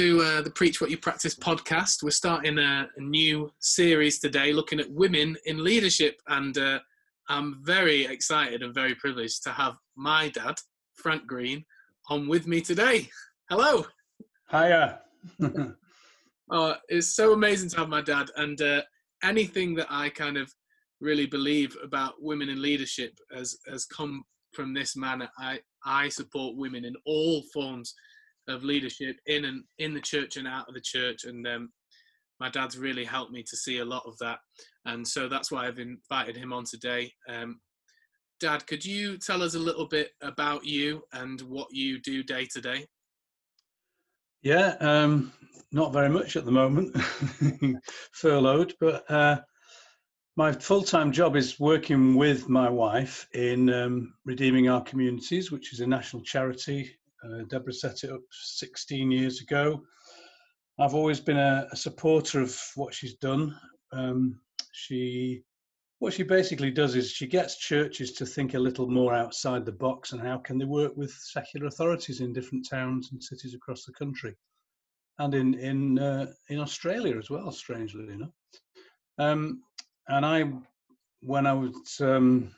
to 0.00 0.22
uh, 0.22 0.40
the 0.40 0.50
Preach 0.50 0.80
What 0.80 0.88
You 0.88 0.96
Practice 0.96 1.34
podcast. 1.34 2.02
We're 2.02 2.10
starting 2.10 2.58
a, 2.58 2.88
a 2.96 3.00
new 3.02 3.52
series 3.58 4.18
today 4.18 4.50
looking 4.50 4.80
at 4.80 4.90
women 4.90 5.36
in 5.44 5.62
leadership, 5.62 6.22
and 6.28 6.56
uh, 6.56 6.78
I'm 7.28 7.60
very 7.64 8.06
excited 8.06 8.62
and 8.62 8.72
very 8.72 8.94
privileged 8.94 9.42
to 9.42 9.50
have 9.50 9.74
my 9.96 10.30
dad, 10.30 10.54
Frank 10.94 11.26
Green, 11.26 11.66
on 12.08 12.28
with 12.28 12.46
me 12.46 12.62
today. 12.62 13.10
Hello. 13.50 13.84
Hiya. 14.50 15.00
oh, 16.50 16.76
it's 16.88 17.14
so 17.14 17.34
amazing 17.34 17.68
to 17.68 17.76
have 17.76 17.90
my 17.90 18.00
dad, 18.00 18.30
and 18.36 18.58
uh, 18.62 18.80
anything 19.22 19.74
that 19.74 19.88
I 19.90 20.08
kind 20.08 20.38
of 20.38 20.50
really 21.02 21.26
believe 21.26 21.76
about 21.84 22.14
women 22.22 22.48
in 22.48 22.62
leadership 22.62 23.18
has 23.36 23.58
has 23.68 23.84
come 23.84 24.24
from 24.54 24.72
this 24.72 24.96
man. 24.96 25.28
I 25.36 25.60
I 25.84 26.08
support 26.08 26.56
women 26.56 26.86
in 26.86 26.94
all 27.04 27.42
forms 27.52 27.94
of 28.50 28.64
leadership 28.64 29.16
in 29.26 29.44
and 29.44 29.64
in 29.78 29.94
the 29.94 30.00
church 30.00 30.36
and 30.36 30.46
out 30.46 30.68
of 30.68 30.74
the 30.74 30.80
church, 30.80 31.24
and 31.24 31.46
um, 31.46 31.70
my 32.38 32.48
dad's 32.50 32.78
really 32.78 33.04
helped 33.04 33.32
me 33.32 33.42
to 33.42 33.56
see 33.56 33.78
a 33.78 33.84
lot 33.84 34.02
of 34.06 34.16
that, 34.18 34.38
and 34.86 35.06
so 35.06 35.28
that's 35.28 35.50
why 35.50 35.66
I've 35.66 35.78
invited 35.78 36.36
him 36.36 36.52
on 36.52 36.64
today. 36.64 37.12
Um, 37.28 37.60
Dad, 38.40 38.66
could 38.66 38.84
you 38.84 39.18
tell 39.18 39.42
us 39.42 39.54
a 39.54 39.58
little 39.58 39.86
bit 39.86 40.12
about 40.22 40.64
you 40.64 41.02
and 41.12 41.40
what 41.42 41.68
you 41.72 42.00
do 42.00 42.22
day 42.22 42.46
to 42.46 42.60
day? 42.60 42.86
Yeah, 44.42 44.76
um, 44.80 45.32
not 45.72 45.92
very 45.92 46.08
much 46.08 46.36
at 46.36 46.46
the 46.46 46.50
moment, 46.50 46.96
furloughed, 48.12 48.72
but 48.80 49.10
uh, 49.10 49.40
my 50.36 50.52
full-time 50.52 51.12
job 51.12 51.36
is 51.36 51.60
working 51.60 52.14
with 52.14 52.48
my 52.48 52.70
wife 52.70 53.28
in 53.34 53.68
um, 53.68 54.14
redeeming 54.24 54.70
our 54.70 54.82
communities, 54.82 55.52
which 55.52 55.74
is 55.74 55.80
a 55.80 55.86
national 55.86 56.22
charity 56.22 56.96
uh, 57.24 57.42
Deborah 57.48 57.72
set 57.72 58.04
it 58.04 58.10
up 58.10 58.22
16 58.30 59.10
years 59.10 59.40
ago. 59.40 59.82
I've 60.78 60.94
always 60.94 61.20
been 61.20 61.36
a, 61.36 61.68
a 61.70 61.76
supporter 61.76 62.40
of 62.40 62.58
what 62.74 62.94
she's 62.94 63.14
done. 63.14 63.54
Um, 63.92 64.40
she, 64.72 65.42
what 65.98 66.14
she 66.14 66.22
basically 66.22 66.70
does 66.70 66.94
is 66.94 67.10
she 67.10 67.26
gets 67.26 67.58
churches 67.58 68.12
to 68.12 68.24
think 68.24 68.54
a 68.54 68.58
little 68.58 68.88
more 68.88 69.12
outside 69.12 69.66
the 69.66 69.72
box 69.72 70.12
and 70.12 70.20
how 70.20 70.38
can 70.38 70.56
they 70.56 70.64
work 70.64 70.96
with 70.96 71.12
secular 71.12 71.66
authorities 71.66 72.20
in 72.20 72.32
different 72.32 72.66
towns 72.68 73.10
and 73.12 73.22
cities 73.22 73.54
across 73.54 73.84
the 73.84 73.92
country, 73.92 74.34
and 75.18 75.34
in 75.34 75.54
in 75.54 75.98
uh, 75.98 76.32
in 76.48 76.58
Australia 76.58 77.18
as 77.18 77.28
well. 77.28 77.52
Strangely 77.52 78.10
enough, 78.10 78.32
um, 79.18 79.62
and 80.08 80.24
I, 80.24 80.50
when 81.20 81.46
I 81.46 81.52
was 81.52 82.00
um, 82.00 82.50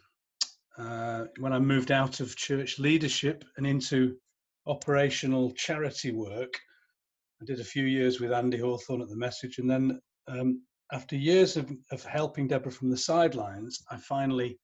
uh, 0.79 1.25
when 1.39 1.53
I 1.53 1.59
moved 1.59 1.91
out 1.91 2.21
of 2.21 2.37
church 2.37 2.79
leadership 2.79 3.45
and 3.57 3.67
into 3.67 4.17
operational 4.67 5.51
charity 5.53 6.13
work. 6.13 6.55
I 7.41 7.45
did 7.45 7.61
a 7.61 7.65
few 7.65 7.85
years 7.85 8.21
with 8.21 8.33
Andy 8.33 8.59
Hawthorne 8.59 9.03
at 9.03 9.09
the 9.09 9.17
Message, 9.17 9.59
and 9.59 9.69
then 9.69 10.01
um, 10.29 10.63
after 10.93 11.17
years 11.17 11.57
of, 11.57 11.71
of, 11.91 12.05
helping 12.05 12.47
Deborah 12.47 12.71
from 12.71 12.91
the 12.91 12.97
sidelines, 12.97 13.83
I 13.91 13.97
finally 13.97 14.59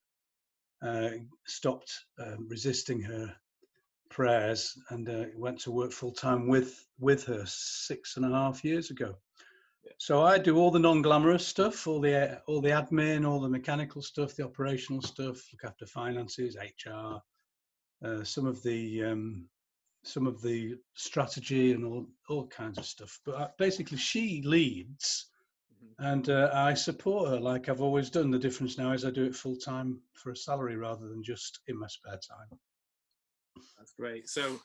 uh, 0.83 1.11
stopped 1.47 1.93
uh, 2.21 2.37
resisting 2.47 3.01
her 3.01 3.35
prayers 4.11 4.77
and 4.91 5.09
uh, 5.09 5.25
went 5.37 5.61
to 5.61 5.71
work 5.71 5.93
full 5.93 6.13
time 6.13 6.49
with 6.49 6.87
with 6.99 7.25
her 7.25 7.45
six 7.47 8.17
and 8.17 8.25
a 8.25 8.31
half 8.31 8.65
years 8.65 8.91
ago. 8.91 9.17
So 9.99 10.23
I 10.23 10.39
do 10.39 10.57
all 10.59 10.71
the 10.71 10.79
non-glamorous 10.79 11.47
stuff, 11.47 11.87
all 11.87 12.01
the 12.01 12.41
all 12.47 12.61
the 12.61 12.71
admin, 12.71 13.27
all 13.27 13.41
the 13.41 13.49
mechanical 13.49 14.03
stuff, 14.03 14.35
the 14.35 14.45
operational 14.45 15.03
stuff, 15.03 15.37
look 15.53 15.65
after 15.65 15.87
finances, 15.87 16.57
HR, 16.57 17.21
uh, 18.05 18.23
some 18.23 18.47
of 18.47 18.63
the 18.63 19.05
um, 19.05 19.49
some 20.09 20.27
of 20.27 20.41
the 20.43 20.77
strategy 20.95 21.73
and 21.73 21.85
all, 21.85 22.07
all 22.29 22.47
kinds 22.49 22.79
of 22.79 22.87
stuff. 22.87 23.21
But 23.25 23.35
uh, 23.35 23.49
basically, 23.59 23.99
she 23.99 24.43
leads, 24.45 25.27
mm-hmm. 25.73 26.05
and 26.05 26.29
uh, 26.31 26.51
I 26.53 26.75
support 26.75 27.31
her 27.31 27.41
like 27.41 27.69
I've 27.69 27.83
always 27.83 28.11
done. 28.11 28.31
The 28.31 28.39
difference 28.39 28.79
now 28.79 28.93
is 28.93 29.05
I 29.05 29.11
do 29.11 29.25
it 29.25 29.37
full 29.37 29.57
time 29.57 30.01
for 30.15 30.31
a 30.31 30.37
salary 30.37 30.77
rather 30.77 31.09
than 31.09 31.23
just 31.23 31.61
in 31.69 31.79
my 31.79 31.87
spare 31.87 32.19
time. 32.19 32.59
That's 33.77 33.93
great. 33.93 34.29
So, 34.29 34.61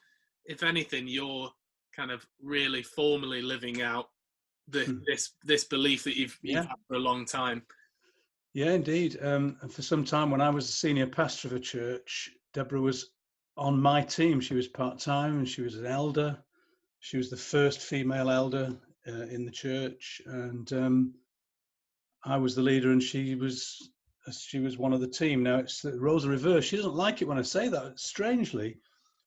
if 0.46 0.64
anything, 0.64 1.08
you're 1.08 1.50
kind 1.96 2.12
of 2.12 2.26
really 2.42 2.82
formally 2.82 3.42
living 3.42 3.82
out 3.82 4.08
the, 4.68 4.86
hmm. 4.86 5.00
this 5.06 5.32
this 5.44 5.66
belief 5.66 6.04
that 6.06 6.18
you've, 6.18 6.38
you've 6.42 6.56
yeah. 6.56 6.62
had 6.62 6.78
for 6.88 6.96
a 6.96 7.00
long 7.00 7.26
time. 7.26 7.64
Yeah, 8.54 8.72
indeed. 8.72 9.18
Um, 9.22 9.58
and 9.62 9.74
for 9.74 9.82
some 9.82 10.06
time, 10.06 10.30
when 10.30 10.42
I 10.42 10.50
was 10.50 10.68
the 10.68 10.74
senior 10.74 11.08
pastor 11.08 11.48
of 11.48 11.56
a 11.56 11.60
church, 11.60 12.30
Deborah 12.54 12.82
was 12.82 13.10
on 13.58 13.82
my 13.82 14.02
team. 14.02 14.40
She 14.40 14.56
was 14.56 14.68
part 14.68 15.00
time 15.00 15.40
and 15.40 15.48
she 15.48 15.62
was 15.62 15.76
an 15.76 15.86
elder. 15.86 16.38
She 17.00 17.18
was 17.18 17.30
the 17.30 17.38
first 17.38 17.82
female 17.82 18.30
elder 18.30 18.76
uh, 19.08 19.24
in 19.24 19.44
the 19.46 19.52
church, 19.52 20.22
and 20.26 20.72
um, 20.72 21.14
I 22.24 22.38
was 22.38 22.56
the 22.56 22.62
leader, 22.62 22.92
and 22.92 23.04
she 23.04 23.36
was 23.36 23.92
she 24.32 24.60
was 24.60 24.78
one 24.78 24.94
of 24.94 25.02
the 25.02 25.10
team. 25.10 25.44
Now 25.44 25.58
it's 25.58 25.82
the 25.82 26.00
roles 26.00 26.26
are 26.26 26.30
reversed. 26.30 26.70
She 26.70 26.78
doesn't 26.78 26.96
like 26.96 27.22
it 27.22 27.28
when 27.28 27.38
I 27.38 27.42
say 27.42 27.68
that. 27.68 28.00
Strangely, 28.00 28.78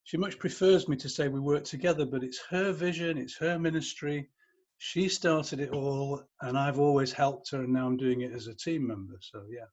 she 0.04 0.16
much 0.16 0.38
prefers 0.38 0.88
me 0.88 0.96
to 0.96 1.08
say 1.08 1.28
we 1.28 1.40
work 1.40 1.64
together. 1.64 2.06
But 2.06 2.24
it's 2.24 2.40
her 2.48 2.72
vision, 2.72 3.18
it's 3.18 3.36
her 3.36 3.58
ministry. 3.58 4.30
She 4.78 5.08
started 5.08 5.60
it 5.60 5.70
all, 5.70 6.22
and 6.40 6.56
I've 6.56 6.78
always 6.78 7.12
helped 7.12 7.50
her, 7.50 7.62
and 7.62 7.72
now 7.74 7.86
I'm 7.86 7.98
doing 7.98 8.22
it 8.22 8.32
as 8.32 8.46
a 8.46 8.54
team 8.54 8.86
member. 8.86 9.18
So 9.20 9.44
yeah, 9.50 9.66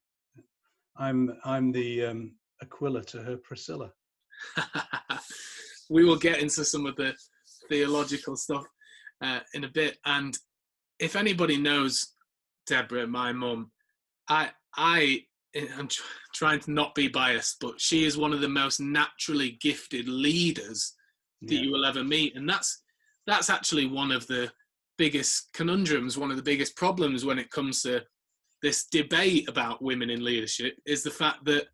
I'm 0.98 1.38
I'm 1.46 1.72
the 1.72 2.06
um, 2.06 2.36
Aquila 2.62 3.06
to 3.06 3.24
her 3.24 3.38
Priscilla. 3.38 3.94
we 5.90 6.04
will 6.06 6.18
get 6.18 6.40
into 6.40 6.64
some 6.66 6.86
of 6.86 6.96
the 6.96 7.14
theological 7.70 8.36
stuff 8.36 8.66
uh, 9.22 9.40
in 9.54 9.64
a 9.64 9.70
bit. 9.70 9.98
And 10.06 10.38
if 11.00 11.16
anybody 11.16 11.58
knows 11.58 12.14
Deborah, 12.68 13.08
my 13.08 13.32
mum, 13.32 13.72
I 14.30 14.52
I 14.76 15.22
I'm 15.78 15.88
tr- 15.88 16.02
trying 16.34 16.60
to 16.62 16.72
not 16.72 16.96
be 16.96 17.08
biased, 17.08 17.58
but 17.60 17.80
she 17.80 18.06
is 18.06 18.18
one 18.18 18.34
of 18.34 18.42
the 18.42 18.50
most 18.50 18.80
naturally 18.80 19.58
gifted 19.62 20.08
leaders 20.08 20.94
that 21.44 21.56
yeah. 21.56 21.62
you 21.62 21.72
will 21.72 21.86
ever 21.86 22.04
meet, 22.04 22.36
and 22.36 22.50
that's 22.50 22.82
that's 23.28 23.50
actually 23.50 23.86
one 23.86 24.12
of 24.12 24.26
the 24.28 24.52
biggest 24.98 25.50
conundrums, 25.54 26.18
one 26.18 26.32
of 26.32 26.38
the 26.38 26.44
biggest 26.44 26.76
problems 26.76 27.26
when 27.26 27.40
it 27.40 27.50
comes 27.52 27.82
to 27.82 28.02
this 28.62 28.86
debate 28.86 29.48
about 29.50 29.82
women 29.82 30.10
in 30.10 30.24
leadership 30.24 30.76
is 30.86 31.04
the 31.04 31.12
fact 31.12 31.44
that 31.46 31.68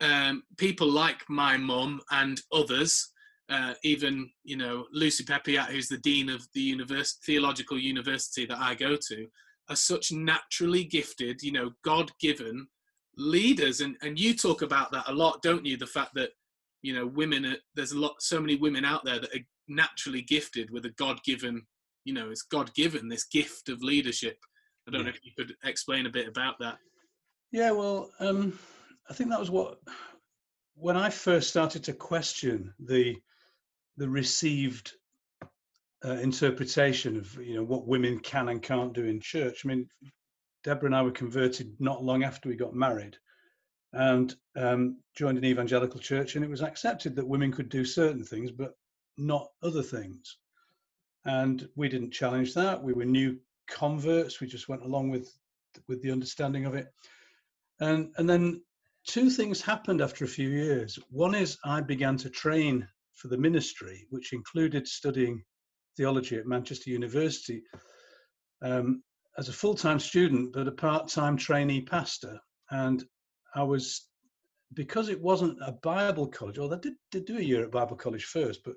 um, 0.00 0.42
people 0.56 0.90
like 0.90 1.22
my 1.28 1.56
mum 1.56 2.00
and 2.10 2.40
others, 2.52 3.12
uh, 3.48 3.74
even 3.82 4.30
you 4.44 4.56
know 4.56 4.86
Lucy 4.92 5.24
Peppiatt, 5.24 5.70
who's 5.70 5.88
the 5.88 5.98
dean 5.98 6.30
of 6.30 6.46
the 6.54 7.06
theological 7.24 7.78
university 7.78 8.46
that 8.46 8.58
I 8.58 8.74
go 8.74 8.96
to, 9.08 9.26
are 9.68 9.76
such 9.76 10.12
naturally 10.12 10.84
gifted, 10.84 11.42
you 11.42 11.52
know, 11.52 11.70
God-given 11.84 12.66
leaders, 13.16 13.80
and 13.80 13.96
and 14.02 14.18
you 14.18 14.34
talk 14.34 14.62
about 14.62 14.90
that 14.92 15.04
a 15.08 15.14
lot, 15.14 15.42
don't 15.42 15.64
you? 15.64 15.76
The 15.76 15.86
fact 15.86 16.14
that 16.14 16.30
you 16.82 16.94
know 16.94 17.06
women, 17.06 17.46
are, 17.46 17.56
there's 17.74 17.92
a 17.92 17.98
lot, 17.98 18.14
so 18.20 18.40
many 18.40 18.56
women 18.56 18.84
out 18.84 19.04
there 19.04 19.20
that 19.20 19.34
are 19.34 19.46
naturally 19.68 20.22
gifted 20.22 20.70
with 20.70 20.84
a 20.84 20.90
God-given, 20.90 21.62
you 22.04 22.12
know, 22.12 22.30
it's 22.30 22.42
God-given 22.42 23.08
this 23.08 23.24
gift 23.24 23.68
of 23.68 23.82
leadership. 23.82 24.36
I 24.86 24.90
don't 24.90 25.00
yeah. 25.00 25.06
know 25.06 25.14
if 25.14 25.20
you 25.24 25.32
could 25.38 25.54
explain 25.64 26.06
a 26.06 26.10
bit 26.10 26.28
about 26.28 26.56
that. 26.60 26.76
Yeah, 27.52 27.70
well, 27.70 28.10
um, 28.20 28.58
I 29.08 29.12
think 29.12 29.30
that 29.30 29.40
was 29.40 29.50
what 29.50 29.78
when 30.76 30.96
I 30.96 31.10
first 31.10 31.50
started 31.50 31.84
to 31.84 31.92
question 31.92 32.72
the 32.78 33.16
the 33.96 34.08
received 34.08 34.92
uh, 36.04 36.12
interpretation 36.14 37.16
of 37.16 37.34
you 37.36 37.54
know 37.54 37.64
what 37.64 37.86
women 37.86 38.18
can 38.18 38.48
and 38.48 38.62
can't 38.62 38.92
do 38.92 39.04
in 39.04 39.20
church. 39.20 39.64
I 39.64 39.68
mean, 39.68 39.88
Deborah 40.62 40.86
and 40.86 40.96
I 40.96 41.02
were 41.02 41.10
converted 41.10 41.74
not 41.78 42.02
long 42.02 42.24
after 42.24 42.48
we 42.48 42.56
got 42.56 42.74
married, 42.74 43.16
and 43.92 44.34
um, 44.56 44.98
joined 45.14 45.38
an 45.38 45.44
evangelical 45.44 46.00
church, 46.00 46.36
and 46.36 46.44
it 46.44 46.50
was 46.50 46.62
accepted 46.62 47.14
that 47.16 47.28
women 47.28 47.52
could 47.52 47.68
do 47.68 47.84
certain 47.84 48.24
things, 48.24 48.50
but 48.50 48.72
not 49.16 49.48
other 49.62 49.82
things. 49.82 50.38
And 51.24 51.66
we 51.76 51.88
didn't 51.88 52.10
challenge 52.10 52.52
that. 52.54 52.82
We 52.82 52.92
were 52.92 53.04
new 53.04 53.38
converts. 53.66 54.40
We 54.40 54.46
just 54.46 54.68
went 54.68 54.82
along 54.82 55.10
with 55.10 55.32
with 55.88 56.02
the 56.02 56.12
understanding 56.12 56.66
of 56.66 56.74
it. 56.74 56.92
And 57.80 58.12
and 58.18 58.28
then 58.28 58.62
two 59.06 59.30
things 59.30 59.60
happened 59.60 60.00
after 60.00 60.24
a 60.24 60.28
few 60.28 60.48
years. 60.48 60.98
One 61.10 61.34
is 61.34 61.58
I 61.64 61.80
began 61.80 62.16
to 62.18 62.30
train 62.30 62.86
for 63.14 63.28
the 63.28 63.38
ministry, 63.38 64.06
which 64.10 64.32
included 64.32 64.88
studying 64.88 65.42
theology 65.96 66.36
at 66.36 66.46
Manchester 66.46 66.90
University 66.90 67.62
um, 68.62 69.02
as 69.38 69.48
a 69.48 69.52
full 69.52 69.74
time 69.74 69.98
student, 69.98 70.52
but 70.52 70.68
a 70.68 70.72
part 70.72 71.08
time 71.08 71.36
trainee 71.36 71.82
pastor. 71.82 72.38
And 72.70 73.04
I 73.54 73.62
was, 73.62 74.08
because 74.72 75.08
it 75.08 75.20
wasn't 75.20 75.58
a 75.64 75.72
Bible 75.72 76.26
college, 76.26 76.58
or 76.58 76.68
they 76.68 76.78
did, 76.78 76.94
did 77.10 77.26
do 77.26 77.38
a 77.38 77.42
year 77.42 77.62
at 77.64 77.70
Bible 77.70 77.96
college 77.96 78.24
first, 78.24 78.60
but 78.64 78.74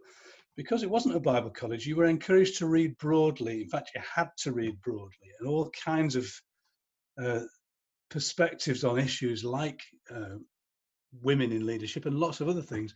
because 0.56 0.84
it 0.84 0.90
wasn't 0.90 1.16
a 1.16 1.20
Bible 1.20 1.52
college, 1.52 1.86
you 1.86 1.96
were 1.96 2.06
encouraged 2.06 2.58
to 2.58 2.68
read 2.68 2.98
broadly. 2.98 3.62
In 3.62 3.70
fact, 3.70 3.92
you 3.96 4.02
had 4.16 4.30
to 4.40 4.52
read 4.52 4.82
broadly, 4.82 5.32
and 5.40 5.48
all 5.48 5.72
kinds 5.86 6.16
of 6.16 6.28
uh, 7.22 7.42
perspectives 8.10 8.84
on 8.84 9.00
issues 9.00 9.44
like 9.44 9.80
uh, 10.14 10.38
women 11.22 11.52
in 11.52 11.66
leadership 11.66 12.06
and 12.06 12.20
lots 12.20 12.42
of 12.42 12.50
other 12.50 12.62
things. 12.62 12.94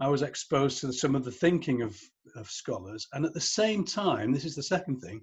I 0.00 0.08
was 0.08 0.22
exposed 0.22 0.80
to 0.80 0.92
some 0.92 1.16
of 1.16 1.24
the 1.24 1.32
thinking 1.32 1.82
of, 1.82 2.00
of 2.36 2.48
scholars. 2.48 3.08
And 3.12 3.24
at 3.24 3.34
the 3.34 3.40
same 3.40 3.84
time, 3.84 4.32
this 4.32 4.44
is 4.44 4.54
the 4.54 4.62
second 4.62 5.00
thing, 5.00 5.20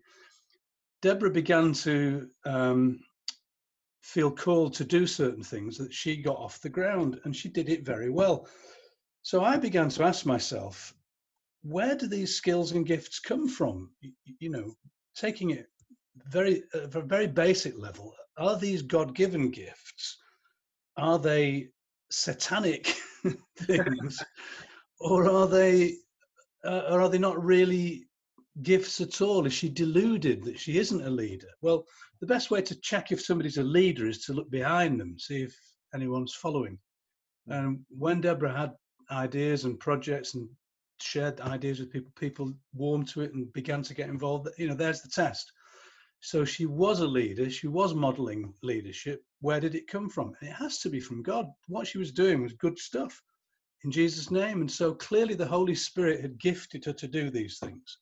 Deborah 1.02 1.32
began 1.32 1.72
to 1.74 2.28
um, 2.46 3.00
feel 4.02 4.32
called 4.32 4.74
to 4.74 4.84
do 4.84 5.08
certain 5.08 5.44
things 5.44 5.78
that 5.78 5.94
she 5.94 6.22
got 6.22 6.38
off 6.38 6.62
the 6.62 6.70
ground, 6.70 7.20
and 7.24 7.36
she 7.36 7.50
did 7.50 7.70
it 7.70 7.86
very 7.86 8.10
well. 8.10 8.48
So 9.22 9.44
I 9.44 9.58
began 9.58 9.90
to 9.90 10.04
ask 10.04 10.26
myself, 10.26 10.94
where 11.64 11.96
do 11.96 12.08
these 12.08 12.36
skills 12.36 12.74
and 12.74 12.86
gifts 12.86 13.20
come 13.20 13.48
from? 13.48 13.90
You, 14.40 14.50
know, 14.50 14.76
taking 15.16 15.52
it 15.52 15.68
very 16.28 16.64
at 16.74 16.96
a 16.96 17.02
very 17.02 17.28
basic 17.28 17.78
level, 17.78 18.14
are 18.38 18.58
these 18.58 18.82
God-given 18.82 19.50
gifts? 19.52 20.18
Are 20.98 21.20
they 21.20 21.70
satanic 22.10 22.96
things, 23.60 24.24
or 25.00 25.30
are 25.30 25.48
they, 25.48 25.96
uh, 26.64 26.84
or 26.90 27.02
are 27.02 27.10
they 27.10 27.18
not 27.18 27.44
really 27.44 28.08
gifts 28.62 29.02
at 29.02 29.22
all? 29.22 29.46
Is 29.46 29.54
she 29.54 29.70
deluded 29.70 30.44
that 30.44 30.60
she 30.60 30.78
isn't 30.78 31.06
a 31.06 31.10
leader? 31.10 31.50
Well, 31.62 31.86
the 32.22 32.28
best 32.28 32.52
way 32.52 32.62
to 32.62 32.80
check 32.82 33.12
if 33.12 33.22
somebody's 33.22 33.58
a 33.58 33.64
leader 33.64 34.08
is 34.08 34.24
to 34.26 34.34
look 34.34 34.50
behind 34.50 35.00
them, 35.00 35.20
see 35.20 35.44
if 35.44 35.56
anyone's 35.94 36.34
following. 36.34 36.78
And 37.48 37.86
when 37.90 38.22
Deborah 38.22 38.56
had 38.56 38.72
ideas 39.12 39.66
and 39.66 39.80
projects 39.80 40.34
and 40.36 40.48
shared 41.02 41.42
ideas 41.42 41.80
with 41.80 41.92
people, 41.92 42.12
people 42.18 42.54
warmed 42.74 43.08
to 43.10 43.22
it 43.22 43.34
and 43.34 43.52
began 43.54 43.82
to 43.84 43.94
get 43.94 44.10
involved. 44.10 44.48
You 44.58 44.70
know, 44.70 44.76
there's 44.76 45.02
the 45.02 45.10
test. 45.10 45.52
So 46.22 46.46
she 46.46 46.66
was 46.66 47.02
a 47.02 47.08
leader. 47.08 47.50
She 47.50 47.68
was 47.68 47.94
modeling 47.94 48.54
leadership. 48.64 49.24
Where 49.46 49.60
did 49.60 49.76
it 49.76 49.86
come 49.86 50.10
from? 50.10 50.34
It 50.42 50.54
has 50.54 50.80
to 50.80 50.90
be 50.90 51.00
from 51.00 51.22
God. 51.22 51.46
What 51.68 51.86
she 51.86 52.00
was 52.00 52.12
doing 52.12 52.42
was 52.42 52.54
good 52.54 52.80
stuff 52.80 53.22
in 53.84 53.92
Jesus' 53.92 54.32
name. 54.32 54.62
And 54.62 54.72
so 54.72 54.96
clearly 54.96 55.36
the 55.36 55.46
Holy 55.46 55.76
Spirit 55.76 56.22
had 56.22 56.40
gifted 56.40 56.84
her 56.86 56.94
to 56.94 57.08
do 57.08 57.30
these 57.30 57.60
things. 57.60 58.00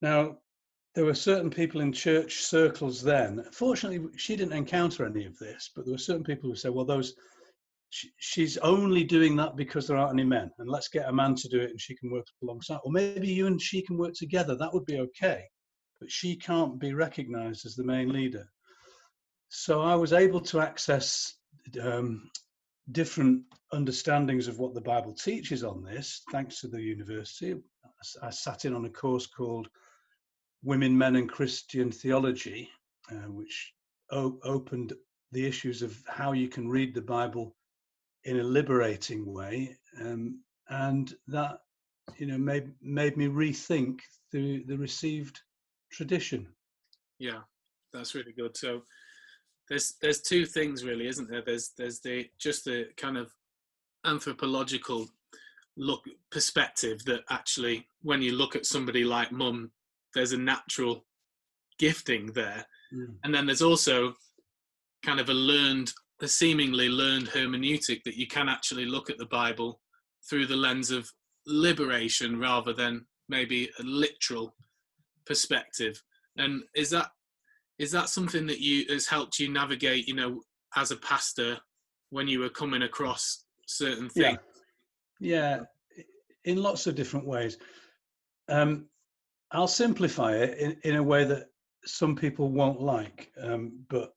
Now, 0.00 0.38
there 0.94 1.04
were 1.04 1.14
certain 1.14 1.50
people 1.50 1.82
in 1.82 1.92
church 1.92 2.36
circles 2.36 3.02
then. 3.02 3.44
Fortunately, 3.52 4.08
she 4.16 4.34
didn't 4.34 4.54
encounter 4.54 5.04
any 5.04 5.26
of 5.26 5.38
this, 5.38 5.70
but 5.76 5.84
there 5.84 5.92
were 5.92 5.98
certain 5.98 6.24
people 6.24 6.48
who 6.48 6.56
said, 6.56 6.72
well, 6.72 6.86
those 6.86 7.14
she's 7.90 8.56
only 8.58 9.04
doing 9.04 9.36
that 9.36 9.56
because 9.56 9.86
there 9.86 9.98
aren't 9.98 10.18
any 10.18 10.24
men 10.24 10.50
and 10.58 10.68
let's 10.68 10.88
get 10.88 11.08
a 11.08 11.12
man 11.12 11.34
to 11.36 11.48
do 11.48 11.60
it 11.60 11.70
and 11.70 11.80
she 11.80 11.94
can 11.94 12.10
work 12.10 12.26
alongside 12.42 12.80
or 12.82 12.90
maybe 12.90 13.28
you 13.28 13.46
and 13.46 13.62
she 13.62 13.82
can 13.82 13.96
work 13.96 14.14
together 14.14 14.56
that 14.56 14.74
would 14.74 14.84
be 14.84 14.98
okay 14.98 15.44
but 16.00 16.10
she 16.10 16.34
can't 16.34 16.80
be 16.80 16.92
recognized 16.92 17.64
as 17.64 17.76
the 17.76 17.84
main 17.84 18.12
leader 18.12 18.48
so 19.54 19.80
i 19.80 19.94
was 19.94 20.12
able 20.12 20.40
to 20.40 20.60
access 20.60 21.34
um, 21.80 22.30
different 22.92 23.42
understandings 23.72 24.48
of 24.48 24.58
what 24.58 24.74
the 24.74 24.80
bible 24.80 25.12
teaches 25.12 25.64
on 25.64 25.82
this 25.82 26.22
thanks 26.30 26.60
to 26.60 26.68
the 26.68 26.80
university 26.80 27.54
i 28.22 28.30
sat 28.30 28.64
in 28.64 28.74
on 28.74 28.84
a 28.84 28.90
course 28.90 29.26
called 29.26 29.68
women 30.62 30.96
men 30.96 31.16
and 31.16 31.28
christian 31.28 31.90
theology 31.90 32.68
uh, 33.12 33.28
which 33.30 33.72
o- 34.10 34.38
opened 34.44 34.92
the 35.32 35.46
issues 35.46 35.82
of 35.82 35.96
how 36.06 36.32
you 36.32 36.48
can 36.48 36.68
read 36.68 36.94
the 36.94 37.02
bible 37.02 37.54
in 38.24 38.40
a 38.40 38.42
liberating 38.42 39.30
way, 39.32 39.76
um, 40.00 40.40
and 40.68 41.14
that 41.28 41.58
you 42.16 42.26
know 42.26 42.38
made 42.38 42.70
made 42.80 43.16
me 43.16 43.28
rethink 43.28 44.00
the 44.32 44.64
the 44.64 44.76
received 44.76 45.40
tradition. 45.92 46.46
Yeah, 47.18 47.40
that's 47.92 48.14
really 48.14 48.32
good. 48.32 48.56
So 48.56 48.82
there's 49.68 49.94
there's 50.00 50.20
two 50.20 50.44
things 50.46 50.84
really, 50.84 51.06
isn't 51.06 51.30
there? 51.30 51.42
There's 51.44 51.72
there's 51.76 52.00
the 52.00 52.26
just 52.38 52.64
the 52.64 52.88
kind 52.96 53.16
of 53.16 53.32
anthropological 54.04 55.06
look 55.76 56.04
perspective 56.30 57.04
that 57.06 57.22
actually 57.30 57.86
when 58.02 58.22
you 58.22 58.32
look 58.32 58.54
at 58.54 58.66
somebody 58.66 59.04
like 59.04 59.32
mum, 59.32 59.70
there's 60.14 60.32
a 60.32 60.38
natural 60.38 61.04
gifting 61.78 62.26
there, 62.32 62.64
mm. 62.92 63.14
and 63.24 63.34
then 63.34 63.46
there's 63.46 63.62
also 63.62 64.14
kind 65.04 65.20
of 65.20 65.28
a 65.28 65.34
learned 65.34 65.92
a 66.20 66.28
seemingly 66.28 66.88
learned 66.88 67.28
hermeneutic 67.28 68.02
that 68.04 68.16
you 68.16 68.26
can 68.26 68.48
actually 68.48 68.86
look 68.86 69.10
at 69.10 69.18
the 69.18 69.26
Bible 69.26 69.80
through 70.28 70.46
the 70.46 70.56
lens 70.56 70.90
of 70.90 71.10
liberation 71.46 72.38
rather 72.38 72.72
than 72.72 73.04
maybe 73.28 73.68
a 73.78 73.82
literal 73.82 74.54
perspective. 75.26 76.00
And 76.36 76.62
is 76.74 76.90
that 76.90 77.10
is 77.78 77.90
that 77.92 78.08
something 78.08 78.46
that 78.46 78.60
you 78.60 78.86
has 78.88 79.06
helped 79.06 79.38
you 79.38 79.48
navigate, 79.48 80.06
you 80.08 80.14
know, 80.14 80.42
as 80.76 80.90
a 80.90 80.96
pastor 80.96 81.58
when 82.10 82.28
you 82.28 82.40
were 82.40 82.48
coming 82.48 82.82
across 82.82 83.44
certain 83.66 84.08
things? 84.08 84.38
Yeah, 85.20 85.58
yeah 85.58 86.04
in 86.44 86.62
lots 86.62 86.86
of 86.86 86.94
different 86.94 87.26
ways. 87.26 87.58
Um, 88.48 88.86
I'll 89.50 89.68
simplify 89.68 90.34
it 90.34 90.58
in, 90.58 90.76
in 90.84 90.96
a 90.96 91.02
way 91.02 91.24
that 91.24 91.46
some 91.84 92.16
people 92.16 92.50
won't 92.50 92.80
like, 92.80 93.32
um, 93.40 93.84
but 93.88 94.12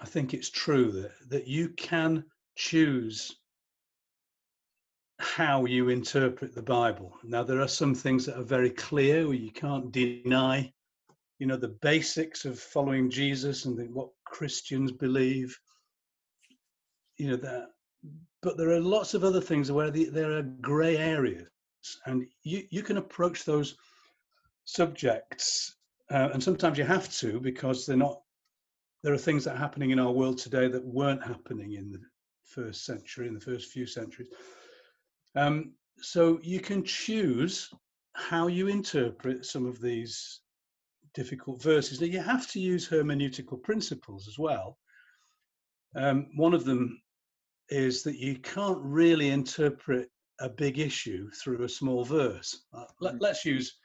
I 0.00 0.06
think 0.06 0.34
it's 0.34 0.50
true 0.50 0.90
that, 0.92 1.12
that 1.30 1.46
you 1.46 1.70
can 1.70 2.24
choose 2.56 3.36
how 5.18 5.66
you 5.66 5.88
interpret 5.88 6.54
the 6.54 6.62
Bible. 6.62 7.16
Now, 7.22 7.42
there 7.42 7.60
are 7.60 7.68
some 7.68 7.94
things 7.94 8.26
that 8.26 8.38
are 8.38 8.44
very 8.44 8.70
clear 8.70 9.26
where 9.26 9.36
you 9.36 9.50
can't 9.50 9.92
deny, 9.92 10.72
you 11.40 11.46
know, 11.46 11.56
the 11.56 11.76
basics 11.80 12.44
of 12.44 12.60
following 12.60 13.10
Jesus 13.10 13.64
and 13.64 13.76
the, 13.76 13.84
what 13.84 14.10
Christians 14.26 14.92
believe. 14.92 15.58
You 17.16 17.30
know 17.30 17.36
that, 17.36 17.68
but 18.42 18.58
there 18.58 18.70
are 18.70 18.80
lots 18.80 19.14
of 19.14 19.24
other 19.24 19.40
things 19.40 19.72
where 19.72 19.90
the, 19.90 20.04
there 20.10 20.36
are 20.36 20.42
grey 20.42 20.98
areas, 20.98 21.48
and 22.04 22.26
you 22.42 22.64
you 22.70 22.82
can 22.82 22.98
approach 22.98 23.44
those 23.44 23.74
subjects, 24.66 25.76
uh, 26.10 26.28
and 26.32 26.42
sometimes 26.42 26.76
you 26.76 26.84
have 26.84 27.10
to 27.18 27.40
because 27.40 27.86
they're 27.86 27.96
not 27.96 28.20
there 29.02 29.14
are 29.14 29.18
things 29.18 29.44
that 29.44 29.54
are 29.54 29.58
happening 29.58 29.90
in 29.90 29.98
our 29.98 30.12
world 30.12 30.36
today 30.36 30.68
that 30.68 30.84
weren't 30.84 31.24
happening 31.24 31.72
in 31.72 31.90
the 31.90 32.00
first 32.44 32.84
century, 32.84 33.28
in 33.28 33.34
the 33.34 33.40
first 33.40 33.72
few 33.72 33.86
centuries. 33.86 34.28
Um, 35.34 35.72
so 36.02 36.38
you 36.42 36.60
can 36.60 36.84
choose 36.84 37.72
how 38.12 38.48
you 38.48 38.68
interpret 38.68 39.46
some 39.46 39.64
of 39.64 39.80
these 39.80 40.40
difficult 41.14 41.62
verses. 41.62 42.00
Now 42.00 42.06
you 42.06 42.20
have 42.20 42.48
to 42.52 42.60
use 42.60 42.88
hermeneutical 42.88 43.62
principles 43.62 44.28
as 44.28 44.38
well. 44.38 44.78
Um, 45.96 46.28
one 46.36 46.54
of 46.54 46.64
them 46.64 47.00
is 47.68 48.02
that 48.02 48.16
you 48.16 48.36
can't 48.36 48.78
really 48.80 49.30
interpret 49.30 50.10
a 50.40 50.48
big 50.48 50.78
issue 50.78 51.30
through 51.30 51.62
a 51.64 51.68
small 51.68 52.04
verse. 52.04 52.64
Uh, 52.72 52.84
let, 53.00 53.22
us 53.22 53.42
mm. 53.42 53.46
use 53.46 53.76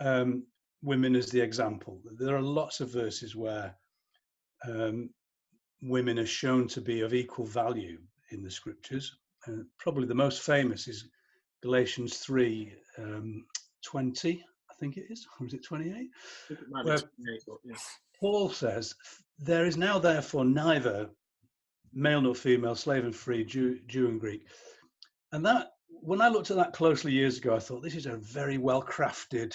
um, 0.00 0.44
women 0.82 1.14
as 1.14 1.30
the 1.30 1.40
example. 1.40 2.00
There 2.18 2.36
are 2.36 2.42
lots 2.42 2.80
of 2.80 2.92
verses 2.92 3.36
where 3.36 3.74
um, 4.66 5.10
women 5.82 6.18
are 6.18 6.26
shown 6.26 6.66
to 6.68 6.80
be 6.80 7.00
of 7.00 7.14
equal 7.14 7.46
value 7.46 7.98
in 8.32 8.42
the 8.42 8.50
scriptures. 8.50 9.16
Uh, 9.46 9.62
probably 9.78 10.06
the 10.06 10.14
most 10.14 10.42
famous 10.42 10.88
is 10.88 11.08
Galatians 11.62 12.18
3 12.18 12.74
um, 12.98 13.44
20, 13.84 14.42
I 14.42 14.49
think 14.80 14.96
it 14.96 15.06
is, 15.10 15.26
or 15.40 15.46
is 15.46 15.54
it 15.54 15.64
28? 15.64 16.10
It 16.50 16.58
where 16.70 16.98
28 16.98 17.42
yeah. 17.64 17.74
Paul 18.18 18.50
says, 18.50 18.94
There 19.38 19.66
is 19.66 19.76
now 19.76 19.98
therefore 19.98 20.44
neither 20.44 21.10
male 21.92 22.20
nor 22.20 22.34
female, 22.34 22.74
slave 22.74 23.04
and 23.04 23.14
free, 23.14 23.44
Jew, 23.44 23.80
Jew 23.86 24.08
and 24.08 24.20
Greek. 24.20 24.46
And 25.32 25.44
that, 25.46 25.72
when 25.88 26.20
I 26.20 26.28
looked 26.28 26.50
at 26.50 26.56
that 26.56 26.72
closely 26.72 27.12
years 27.12 27.38
ago, 27.38 27.54
I 27.54 27.58
thought 27.58 27.82
this 27.82 27.94
is 27.94 28.06
a 28.06 28.16
very 28.16 28.58
well 28.58 28.82
crafted 28.82 29.54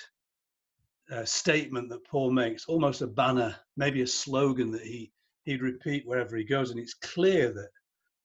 uh, 1.12 1.26
statement 1.26 1.90
that 1.90 2.06
Paul 2.06 2.32
makes, 2.32 2.66
almost 2.66 3.02
a 3.02 3.08
banner, 3.08 3.56
maybe 3.78 4.02
a 4.02 4.08
slogan 4.08 4.72
that 4.72 4.82
he 4.82 5.12
he'd 5.44 5.62
repeat 5.62 6.08
wherever 6.08 6.36
he 6.36 6.44
goes. 6.44 6.72
And 6.72 6.80
it's 6.80 6.96
clear 6.96 7.54
that 7.54 7.70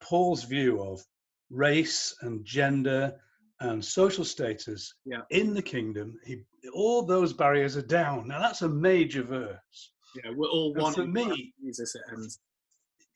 Paul's 0.01 0.45
view 0.45 0.83
of 0.83 1.05
race 1.51 2.15
and 2.23 2.45
gender 2.45 3.15
and 3.61 3.85
social 3.85 4.25
status 4.25 4.95
yeah. 5.05 5.21
in 5.31 5.55
the 5.55 5.63
kingdom, 5.63 6.17
he, 6.25 6.43
all 6.75 7.03
those 7.03 7.33
barriers 7.33 7.77
are 7.77 7.83
down. 7.83 8.29
Now 8.29 8.41
that's 8.41 8.63
a 8.63 8.69
major 8.69 9.23
verse. 9.23 9.93
Yeah, 10.17 10.33
we're 10.35 10.49
all 10.49 10.75
one. 10.75 10.93
for 10.93 11.07
me, 11.07 11.53
Jesus 11.63 11.95
ends. 12.11 12.41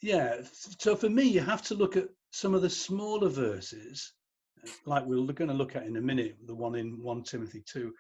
Yeah, 0.01 0.43
so 0.79 0.95
for 0.95 1.09
me, 1.09 1.23
you 1.25 1.41
have 1.41 1.63
to 1.63 1.75
look 1.75 1.97
at 1.97 2.09
some 2.31 2.55
of 2.55 2.63
the 2.63 2.71
smaller 2.71 3.29
verses, 3.29 4.13
like 4.87 5.05
we're 5.07 5.25
going 5.33 5.49
to 5.49 5.55
look 5.55 5.77
at 5.77 5.87
in 5.87 5.97
a 5.97 6.01
minute, 6.01 6.37
the 6.47 6.55
one 6.55 6.75
in 6.75 7.03
1 7.03 7.23
Timothy 7.23 7.63
2, 7.67 7.93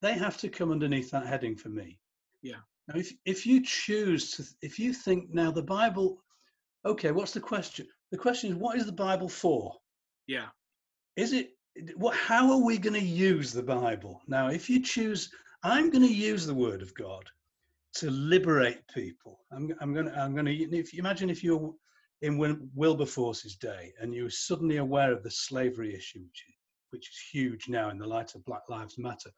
they 0.00 0.12
have 0.12 0.36
to 0.38 0.48
come 0.48 0.70
underneath 0.70 1.10
that 1.10 1.26
heading 1.26 1.56
for 1.56 1.68
me. 1.68 1.98
Yeah. 2.42 2.60
Now, 2.86 2.98
if 3.00 3.12
if 3.24 3.46
you 3.46 3.62
choose 3.64 4.30
to, 4.32 4.44
if 4.62 4.78
you 4.78 4.92
think 4.92 5.34
now 5.34 5.50
the 5.50 5.62
Bible, 5.62 6.22
okay, 6.84 7.10
what's 7.10 7.32
the 7.32 7.40
question? 7.40 7.86
The 8.12 8.18
question 8.18 8.50
is, 8.50 8.56
what 8.56 8.78
is 8.78 8.86
the 8.86 8.92
Bible 8.92 9.28
for? 9.28 9.74
Yeah. 10.26 10.46
Is 11.16 11.32
it 11.32 11.50
what? 11.96 12.16
How 12.16 12.50
are 12.52 12.64
we 12.64 12.78
going 12.78 12.98
to 12.98 13.06
use 13.06 13.52
the 13.52 13.62
Bible 13.62 14.22
now? 14.26 14.48
If 14.48 14.68
you 14.68 14.82
choose, 14.82 15.30
I'm 15.62 15.90
going 15.90 16.06
to 16.06 16.14
use 16.14 16.46
the 16.46 16.54
Word 16.54 16.82
of 16.82 16.94
God 16.94 17.24
to 17.94 18.10
liberate 18.10 18.80
people. 18.94 19.40
I'm 19.52 19.72
I'm 19.80 19.92
going 19.92 20.06
to 20.06 20.18
I'm 20.18 20.34
going 20.34 20.46
to 20.46 20.52
if 20.52 20.92
you 20.92 21.00
imagine 21.00 21.30
if 21.30 21.42
you're 21.42 21.74
in 22.22 22.70
Wilberforce's 22.74 23.56
day, 23.56 23.92
and 24.00 24.12
you 24.14 24.24
were 24.24 24.30
suddenly 24.30 24.78
aware 24.78 25.12
of 25.12 25.22
the 25.22 25.30
slavery 25.30 25.94
issue, 25.94 26.20
which 26.20 26.44
is, 26.48 26.54
which 26.90 27.08
is 27.08 27.18
huge 27.32 27.68
now 27.68 27.90
in 27.90 27.98
the 27.98 28.06
light 28.06 28.34
of 28.34 28.44
Black 28.44 28.68
Lives 28.68 28.98
Matter. 28.98 29.30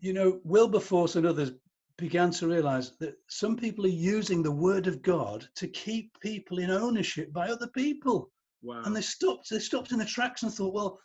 You 0.00 0.12
know, 0.12 0.40
Wilberforce 0.44 1.16
and 1.16 1.26
others 1.26 1.52
began 1.96 2.30
to 2.30 2.48
realize 2.48 2.92
that 2.98 3.16
some 3.28 3.56
people 3.56 3.84
are 3.84 3.88
using 3.88 4.42
the 4.42 4.50
word 4.50 4.86
of 4.86 5.02
God 5.02 5.46
to 5.56 5.66
keep 5.68 6.18
people 6.20 6.58
in 6.58 6.70
ownership 6.70 7.32
by 7.32 7.48
other 7.48 7.66
people. 7.68 8.30
Wow. 8.62 8.82
And 8.84 8.94
they 8.94 9.00
stopped, 9.00 9.50
they 9.50 9.58
stopped 9.58 9.92
in 9.92 9.98
the 9.98 10.04
tracks 10.04 10.42
and 10.42 10.52
thought, 10.52 10.74
well, 10.74 11.00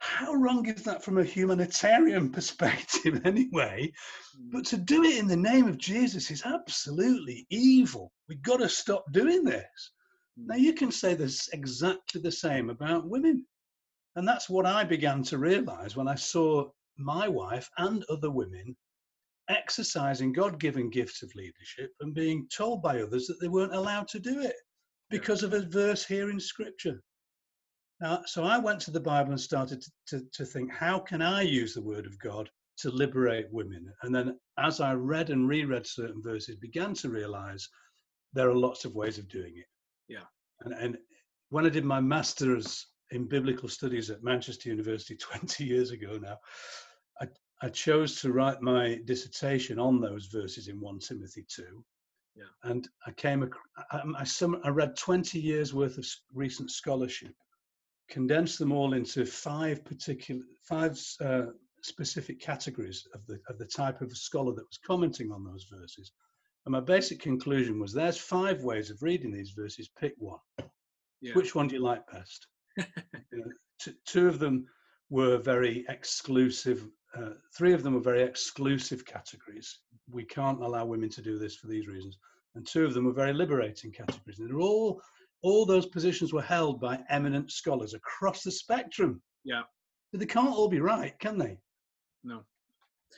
how 0.00 0.32
wrong 0.34 0.66
is 0.66 0.82
that 0.84 1.02
from 1.02 1.18
a 1.18 1.24
humanitarian 1.24 2.30
perspective 2.32 3.20
anyway? 3.26 3.92
Mm. 4.40 4.52
But 4.52 4.64
to 4.66 4.76
do 4.76 5.02
it 5.04 5.18
in 5.18 5.26
the 5.28 5.36
name 5.36 5.66
of 5.68 5.78
Jesus 5.78 6.30
is 6.30 6.44
absolutely 6.44 7.46
evil. 7.50 8.12
We've 8.28 8.42
got 8.42 8.58
to 8.58 8.68
stop 8.68 9.04
doing 9.12 9.44
this. 9.44 9.92
Now, 10.36 10.54
Mm. 10.56 10.60
you 10.60 10.72
can 10.74 10.92
say 10.92 11.14
this 11.14 11.48
exactly 11.52 12.20
the 12.20 12.32
same 12.32 12.70
about 12.70 13.08
women. 13.08 13.44
And 14.16 14.26
that's 14.26 14.48
what 14.48 14.66
I 14.66 14.84
began 14.84 15.22
to 15.24 15.38
realize 15.38 15.96
when 15.96 16.08
I 16.08 16.14
saw 16.16 16.70
my 16.96 17.28
wife 17.28 17.68
and 17.78 18.04
other 18.08 18.30
women 18.30 18.76
exercising 19.48 20.32
God 20.32 20.60
given 20.60 20.90
gifts 20.90 21.22
of 21.22 21.34
leadership 21.34 21.92
and 22.00 22.14
being 22.14 22.46
told 22.54 22.82
by 22.82 23.00
others 23.00 23.26
that 23.26 23.38
they 23.40 23.48
weren't 23.48 23.74
allowed 23.74 24.08
to 24.08 24.18
do 24.18 24.40
it 24.40 24.56
because 25.10 25.42
of 25.42 25.54
a 25.54 25.62
verse 25.62 26.04
here 26.04 26.30
in 26.30 26.38
Scripture. 26.40 27.00
Now, 28.00 28.22
so 28.26 28.44
I 28.44 28.58
went 28.58 28.80
to 28.82 28.90
the 28.90 29.00
Bible 29.00 29.32
and 29.32 29.40
started 29.40 29.82
to, 29.82 29.90
to, 30.08 30.24
to 30.34 30.44
think, 30.44 30.72
how 30.72 30.98
can 30.98 31.20
I 31.20 31.42
use 31.42 31.74
the 31.74 31.82
Word 31.82 32.06
of 32.06 32.18
God 32.20 32.48
to 32.78 32.90
liberate 32.90 33.46
women? 33.50 33.92
And 34.02 34.14
then 34.14 34.38
as 34.58 34.80
I 34.80 34.94
read 34.94 35.30
and 35.30 35.48
reread 35.48 35.86
certain 35.86 36.22
verses, 36.22 36.56
began 36.56 36.94
to 36.94 37.10
realize 37.10 37.68
there 38.32 38.48
are 38.48 38.54
lots 38.54 38.84
of 38.84 38.94
ways 38.94 39.18
of 39.18 39.28
doing 39.28 39.54
it. 39.56 39.66
Yeah. 40.08 40.24
And, 40.60 40.74
and 40.74 40.98
when 41.50 41.66
I 41.66 41.70
did 41.70 41.84
my 41.84 42.00
master's 42.00 42.86
in 43.10 43.26
biblical 43.26 43.68
studies 43.68 44.10
at 44.10 44.22
Manchester 44.22 44.68
University 44.68 45.16
20 45.20 45.64
years 45.64 45.90
ago 45.90 46.18
now, 46.20 46.38
I, 47.20 47.26
I 47.62 47.68
chose 47.70 48.20
to 48.20 48.32
write 48.32 48.62
my 48.62 49.00
dissertation 49.06 49.78
on 49.78 50.00
those 50.00 50.26
verses 50.26 50.68
in 50.68 50.80
1 50.80 51.00
Timothy 51.00 51.44
2. 51.48 51.84
Yeah. 52.36 52.70
And 52.70 52.88
I 53.06 53.10
came, 53.12 53.48
I, 53.90 54.02
I, 54.16 54.24
sum- 54.24 54.60
I 54.62 54.68
read 54.68 54.96
20 54.96 55.40
years 55.40 55.74
worth 55.74 55.98
of 55.98 56.06
recent 56.32 56.70
scholarship, 56.70 57.34
condensed 58.08 58.58
them 58.58 58.72
all 58.72 58.94
into 58.94 59.24
five 59.24 59.84
particular, 59.84 60.42
five 60.62 60.98
uh, 61.20 61.46
specific 61.82 62.40
categories 62.40 63.06
of 63.14 63.26
the, 63.26 63.38
of 63.48 63.58
the 63.58 63.66
type 63.66 64.00
of 64.00 64.16
scholar 64.16 64.52
that 64.54 64.66
was 64.66 64.78
commenting 64.84 65.30
on 65.30 65.44
those 65.44 65.66
verses. 65.70 66.12
And 66.66 66.72
my 66.72 66.80
basic 66.80 67.20
conclusion 67.20 67.78
was 67.80 67.92
there's 67.92 68.18
five 68.18 68.62
ways 68.62 68.90
of 68.90 69.02
reading 69.02 69.32
these 69.32 69.52
verses, 69.56 69.88
pick 69.98 70.14
one. 70.18 70.40
Yeah. 71.20 71.34
Which 71.34 71.54
one 71.54 71.68
do 71.68 71.76
you 71.76 71.82
like 71.82 72.02
best? 72.10 72.46
You 73.32 73.38
know, 73.38 73.52
t- 73.80 73.94
two 74.06 74.28
of 74.28 74.38
them 74.38 74.66
were 75.10 75.38
very 75.38 75.84
exclusive. 75.88 76.86
Uh, 77.16 77.30
three 77.56 77.72
of 77.72 77.82
them 77.82 77.94
were 77.94 78.00
very 78.00 78.22
exclusive 78.22 79.04
categories. 79.04 79.80
We 80.10 80.24
can't 80.24 80.62
allow 80.62 80.84
women 80.84 81.10
to 81.10 81.22
do 81.22 81.38
this 81.38 81.56
for 81.56 81.66
these 81.66 81.86
reasons. 81.86 82.18
And 82.54 82.66
two 82.66 82.84
of 82.84 82.94
them 82.94 83.04
were 83.04 83.12
very 83.12 83.32
liberating 83.32 83.92
categories. 83.92 84.38
And 84.38 84.48
they're 84.48 84.60
all, 84.60 85.00
all 85.42 85.64
those 85.64 85.86
positions 85.86 86.32
were 86.32 86.42
held 86.42 86.80
by 86.80 86.98
eminent 87.08 87.50
scholars 87.50 87.94
across 87.94 88.42
the 88.42 88.50
spectrum. 88.50 89.22
Yeah. 89.44 89.62
But 90.10 90.20
they 90.20 90.26
can't 90.26 90.54
all 90.54 90.68
be 90.68 90.80
right, 90.80 91.18
can 91.18 91.38
they? 91.38 91.58
No. 92.24 92.42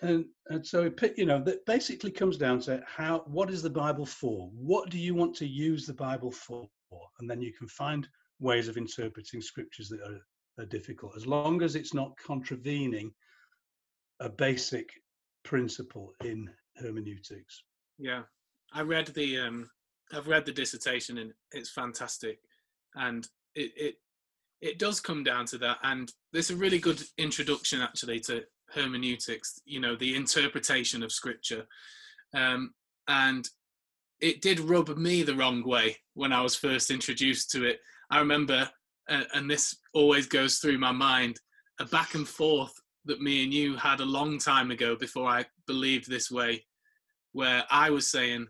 And, 0.02 0.26
and 0.48 0.66
so 0.66 0.84
it, 0.84 1.14
you 1.16 1.26
know 1.26 1.42
that 1.42 1.66
basically 1.66 2.10
comes 2.10 2.36
down 2.36 2.60
to 2.60 2.82
how 2.86 3.24
what 3.26 3.50
is 3.50 3.60
the 3.60 3.68
bible 3.68 4.06
for 4.06 4.48
what 4.54 4.88
do 4.88 4.98
you 4.98 5.14
want 5.14 5.34
to 5.36 5.46
use 5.46 5.84
the 5.84 5.92
bible 5.92 6.30
for 6.30 6.68
and 7.18 7.28
then 7.28 7.42
you 7.42 7.52
can 7.52 7.66
find 7.66 8.08
ways 8.38 8.68
of 8.68 8.76
interpreting 8.76 9.42
scriptures 9.42 9.88
that 9.88 10.00
are, 10.00 10.62
are 10.62 10.66
difficult 10.66 11.16
as 11.16 11.26
long 11.26 11.60
as 11.60 11.74
it's 11.74 11.92
not 11.92 12.16
contravening 12.24 13.12
a 14.20 14.28
basic 14.28 14.88
principle 15.42 16.14
in 16.24 16.48
hermeneutics 16.76 17.64
Yeah, 17.98 18.22
I 18.72 18.82
read 18.82 19.08
the 19.08 19.38
um, 19.38 19.70
I've 20.12 20.28
read 20.28 20.44
the 20.44 20.52
dissertation 20.52 21.18
and 21.18 21.32
it's 21.52 21.70
fantastic, 21.70 22.38
and 22.94 23.26
it 23.54 23.72
it 23.76 23.94
it 24.60 24.78
does 24.78 25.00
come 25.00 25.24
down 25.24 25.46
to 25.46 25.58
that, 25.58 25.78
and 25.82 26.12
there's 26.32 26.50
a 26.50 26.56
really 26.56 26.78
good 26.78 27.02
introduction 27.18 27.80
actually 27.80 28.20
to 28.20 28.44
hermeneutics. 28.74 29.60
You 29.64 29.80
know, 29.80 29.96
the 29.96 30.16
interpretation 30.16 31.02
of 31.02 31.12
scripture, 31.12 31.66
um, 32.34 32.74
and 33.08 33.48
it 34.20 34.42
did 34.42 34.60
rub 34.60 34.96
me 34.96 35.22
the 35.22 35.34
wrong 35.34 35.66
way 35.66 35.96
when 36.14 36.32
I 36.32 36.42
was 36.42 36.54
first 36.54 36.90
introduced 36.90 37.50
to 37.52 37.64
it. 37.64 37.80
I 38.10 38.18
remember, 38.18 38.68
uh, 39.08 39.22
and 39.34 39.50
this 39.50 39.76
always 39.94 40.26
goes 40.26 40.58
through 40.58 40.78
my 40.78 40.92
mind, 40.92 41.40
a 41.78 41.86
back 41.86 42.14
and 42.14 42.28
forth 42.28 42.74
that 43.06 43.22
me 43.22 43.44
and 43.44 43.52
you 43.52 43.76
had 43.76 44.00
a 44.00 44.04
long 44.04 44.38
time 44.38 44.70
ago 44.70 44.94
before 44.94 45.26
I 45.26 45.46
believed 45.66 46.08
this 46.08 46.30
way 46.30 46.64
where 47.32 47.64
I 47.70 47.90
was 47.90 48.10
saying 48.10 48.46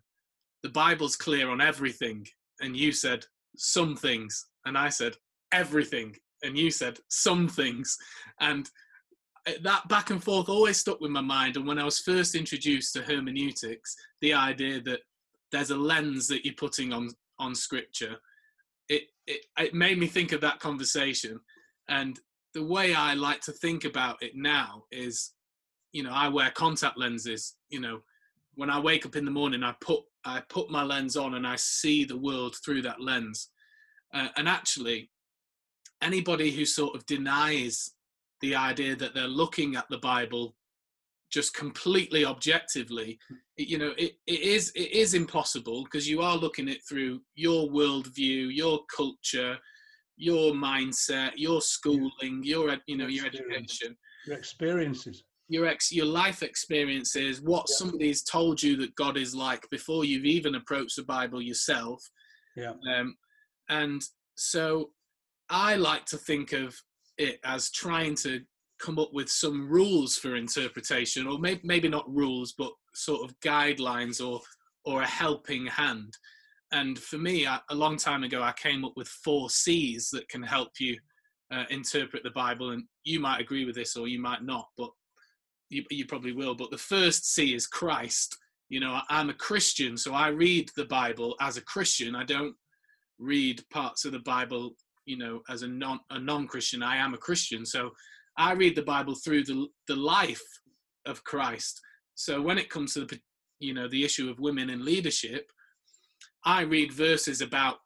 the 0.62 0.68
Bible's 0.68 1.16
clear 1.16 1.50
on 1.50 1.60
everything, 1.60 2.26
and 2.60 2.76
you 2.76 2.92
said 2.92 3.24
some 3.56 3.96
things, 3.96 4.46
and 4.64 4.76
I 4.76 4.88
said 4.88 5.16
everything, 5.52 6.16
and 6.42 6.56
you 6.56 6.70
said 6.70 6.98
some 7.08 7.48
things, 7.48 7.96
and 8.40 8.68
uh, 9.48 9.52
that 9.62 9.88
back 9.88 10.10
and 10.10 10.22
forth 10.22 10.48
always 10.48 10.76
stuck 10.76 11.00
with 11.00 11.10
my 11.10 11.22
mind. 11.22 11.56
And 11.56 11.66
when 11.66 11.78
I 11.78 11.84
was 11.84 12.00
first 12.00 12.34
introduced 12.34 12.92
to 12.94 13.02
hermeneutics, 13.02 13.96
the 14.20 14.34
idea 14.34 14.80
that 14.82 15.00
there's 15.50 15.70
a 15.70 15.76
lens 15.76 16.28
that 16.28 16.44
you're 16.44 16.54
putting 16.54 16.92
on 16.92 17.10
on 17.38 17.54
Scripture, 17.54 18.16
it 18.88 19.04
it, 19.26 19.46
it 19.58 19.74
made 19.74 19.98
me 19.98 20.06
think 20.06 20.32
of 20.32 20.40
that 20.42 20.60
conversation, 20.60 21.40
and 21.88 22.20
the 22.54 22.64
way 22.64 22.94
I 22.94 23.14
like 23.14 23.40
to 23.42 23.52
think 23.52 23.84
about 23.84 24.22
it 24.22 24.32
now 24.34 24.84
is, 24.90 25.32
you 25.92 26.02
know, 26.02 26.12
I 26.12 26.28
wear 26.28 26.50
contact 26.50 26.98
lenses, 26.98 27.54
you 27.68 27.80
know 27.80 28.02
when 28.60 28.68
I 28.68 28.78
wake 28.78 29.06
up 29.06 29.16
in 29.16 29.24
the 29.24 29.30
morning, 29.30 29.62
I 29.62 29.74
put 29.80 30.00
I 30.26 30.42
put 30.50 30.70
my 30.70 30.82
lens 30.82 31.16
on 31.16 31.32
and 31.32 31.46
I 31.46 31.56
see 31.56 32.04
the 32.04 32.18
world 32.18 32.56
through 32.62 32.82
that 32.82 33.00
lens. 33.00 33.48
Uh, 34.12 34.28
and 34.36 34.46
actually, 34.46 35.10
anybody 36.02 36.50
who 36.50 36.66
sort 36.66 36.94
of 36.94 37.06
denies 37.06 37.94
the 38.42 38.54
idea 38.54 38.94
that 38.96 39.14
they're 39.14 39.26
looking 39.26 39.76
at 39.76 39.86
the 39.88 39.96
Bible 39.96 40.54
just 41.32 41.54
completely 41.54 42.26
objectively, 42.26 43.18
it, 43.56 43.66
you 43.66 43.78
know, 43.78 43.94
it, 43.96 44.12
it 44.26 44.40
is 44.40 44.72
it 44.74 44.92
is 44.92 45.14
impossible 45.14 45.84
because 45.84 46.06
you 46.06 46.20
are 46.20 46.36
looking 46.36 46.68
at 46.68 46.76
it 46.76 46.82
through 46.86 47.22
your 47.36 47.66
worldview, 47.70 48.54
your 48.54 48.80
culture, 48.94 49.56
your 50.18 50.52
mindset, 50.52 51.30
your 51.36 51.62
schooling, 51.62 52.42
your 52.42 52.76
you 52.86 52.98
know 52.98 53.06
your 53.06 53.24
education. 53.24 53.96
Your 54.26 54.36
experiences 54.36 55.24
your 55.50 55.66
ex 55.66 55.90
your 55.92 56.06
life 56.06 56.42
experiences 56.42 57.42
what 57.42 57.66
Yeah. 57.68 57.74
somebody's 57.76 58.22
told 58.22 58.62
you 58.62 58.76
that 58.76 58.94
god 58.94 59.16
is 59.18 59.34
like 59.34 59.68
before 59.70 60.04
you've 60.04 60.24
even 60.24 60.54
approached 60.54 60.96
the 60.96 61.02
bible 61.02 61.42
yourself. 61.42 62.02
Yeah. 62.56 62.74
Um, 62.94 63.16
and 63.68 64.00
so 64.36 64.90
i 65.50 65.74
like 65.76 66.06
to 66.06 66.16
think 66.16 66.52
of 66.52 66.74
it 67.18 67.38
as 67.44 67.70
trying 67.70 68.14
to 68.14 68.40
come 68.78 68.98
up 68.98 69.10
with 69.12 69.28
some 69.28 69.68
rules 69.68 70.16
for 70.16 70.36
interpretation 70.36 71.26
or 71.26 71.38
maybe, 71.38 71.60
maybe 71.64 71.88
not 71.88 72.08
rules 72.14 72.54
but 72.56 72.72
sort 72.94 73.22
of 73.28 73.38
guidelines 73.40 74.24
or 74.26 74.40
or 74.86 75.02
a 75.02 75.06
helping 75.06 75.66
hand. 75.66 76.16
And 76.72 76.98
for 76.98 77.18
me 77.18 77.46
I, 77.46 77.58
a 77.70 77.74
long 77.74 77.96
time 77.96 78.22
ago 78.22 78.40
i 78.42 78.52
came 78.52 78.84
up 78.84 78.92
with 78.96 79.08
four 79.08 79.50
c's 79.50 80.08
that 80.10 80.28
can 80.28 80.42
help 80.42 80.70
you 80.78 80.96
uh, 81.52 81.64
interpret 81.70 82.22
the 82.22 82.30
bible 82.30 82.70
and 82.70 82.84
you 83.04 83.18
might 83.20 83.40
agree 83.40 83.64
with 83.64 83.74
this 83.74 83.96
or 83.96 84.06
you 84.06 84.20
might 84.20 84.44
not 84.44 84.66
but 84.78 84.90
you, 85.70 85.84
you 85.90 86.04
probably 86.06 86.32
will 86.32 86.54
but 86.54 86.70
the 86.70 86.78
first 86.78 87.32
c 87.32 87.54
is 87.54 87.66
christ. 87.66 88.36
You 88.68 88.80
know 88.80 89.00
i'm 89.08 89.30
a 89.30 89.34
christian 89.34 89.96
so 89.96 90.14
i 90.14 90.28
read 90.28 90.70
the 90.76 90.84
bible 90.84 91.34
as 91.40 91.56
a 91.56 91.62
christian. 91.62 92.14
I 92.14 92.24
don't 92.24 92.54
read 93.18 93.62
parts 93.72 94.04
of 94.04 94.12
the 94.12 94.20
bible 94.20 94.74
you 95.06 95.16
know 95.16 95.40
as 95.48 95.62
a 95.62 95.68
non 95.68 96.00
a 96.10 96.18
non-christian. 96.18 96.82
I 96.82 96.96
am 96.96 97.14
a 97.14 97.18
christian 97.18 97.64
so 97.64 97.90
i 98.36 98.52
read 98.52 98.76
the 98.76 98.82
bible 98.82 99.14
through 99.14 99.44
the 99.44 99.66
the 99.88 99.96
life 99.96 100.42
of 101.06 101.24
christ. 101.24 101.80
So 102.14 102.42
when 102.42 102.58
it 102.58 102.68
comes 102.68 102.94
to 102.94 103.06
the 103.06 103.18
you 103.60 103.74
know 103.74 103.88
the 103.88 104.04
issue 104.04 104.28
of 104.30 104.40
women 104.40 104.70
in 104.70 104.84
leadership 104.84 105.50
i 106.44 106.62
read 106.62 106.92
verses 106.92 107.40
about 107.40 107.76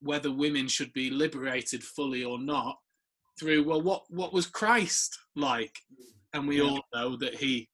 whether 0.00 0.32
women 0.32 0.68
should 0.68 0.92
be 0.92 1.10
liberated 1.10 1.82
fully 1.82 2.24
or 2.24 2.38
not 2.38 2.76
through 3.38 3.64
well 3.64 3.82
what 3.82 4.04
what 4.08 4.32
was 4.32 4.46
christ 4.46 5.18
like 5.34 5.76
and 6.36 6.46
we 6.46 6.58
Yeah. 6.58 6.64
all 6.68 6.82
know 6.94 7.16
that 7.16 7.34
he 7.34 7.68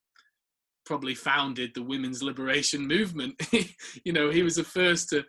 probably 0.85 1.14
founded 1.14 1.73
the 1.75 1.83
women's 1.83 2.23
liberation 2.23 2.87
movement. 2.87 3.35
You 4.04 4.12
know 4.12 4.31
he 4.31 4.42
was 4.42 4.57
the 4.57 4.64
first 4.64 5.11
to 5.11 5.25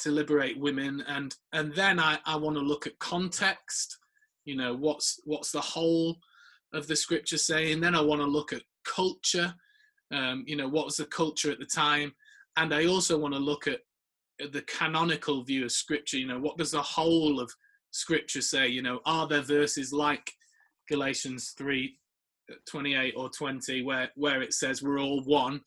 to 0.00 0.10
liberate 0.10 0.58
women. 0.58 1.02
And 1.06 1.34
and 1.52 1.72
then 1.74 1.98
i 2.00 2.18
i 2.24 2.36
want 2.36 2.56
to 2.56 2.62
look 2.62 2.86
at 2.86 2.98
context. 2.98 3.98
You 4.44 4.56
know 4.56 4.74
what's 4.74 5.20
what's 5.24 5.52
the 5.52 5.60
whole 5.60 6.16
of 6.72 6.86
the 6.86 6.96
scripture 6.96 7.38
saying? 7.38 7.80
Then 7.80 7.94
i 7.94 8.00
want 8.00 8.20
to 8.20 8.26
look 8.26 8.52
at 8.52 8.62
culture. 8.84 9.54
Um 10.12 10.44
you 10.46 10.56
know 10.56 10.68
what 10.68 10.86
was 10.86 10.96
the 10.96 11.06
culture 11.06 11.50
at 11.52 11.58
the 11.58 11.66
time? 11.86 12.12
And 12.56 12.72
i 12.74 12.86
also 12.86 13.18
want 13.18 13.34
to 13.34 13.40
look 13.40 13.66
at 13.66 13.80
the 14.52 14.62
canonical 14.62 15.42
view 15.44 15.64
of 15.64 15.72
scripture. 15.72 16.18
You 16.18 16.28
know 16.28 16.40
what 16.40 16.58
does 16.58 16.70
the 16.72 16.82
whole 16.82 17.40
of 17.40 17.50
scripture 17.90 18.42
say? 18.42 18.68
You 18.68 18.82
know 18.82 19.00
are 19.04 19.26
there 19.28 19.42
verses 19.42 19.92
like 19.92 20.26
galatians 20.88 21.54
3 21.58 21.98
28 22.68 23.14
or 23.16 23.30
20 23.30 23.82
where 23.82 24.10
where 24.16 24.42
it 24.42 24.52
says 24.52 24.82
we're 24.82 25.00
all 25.00 25.22
one 25.24 25.60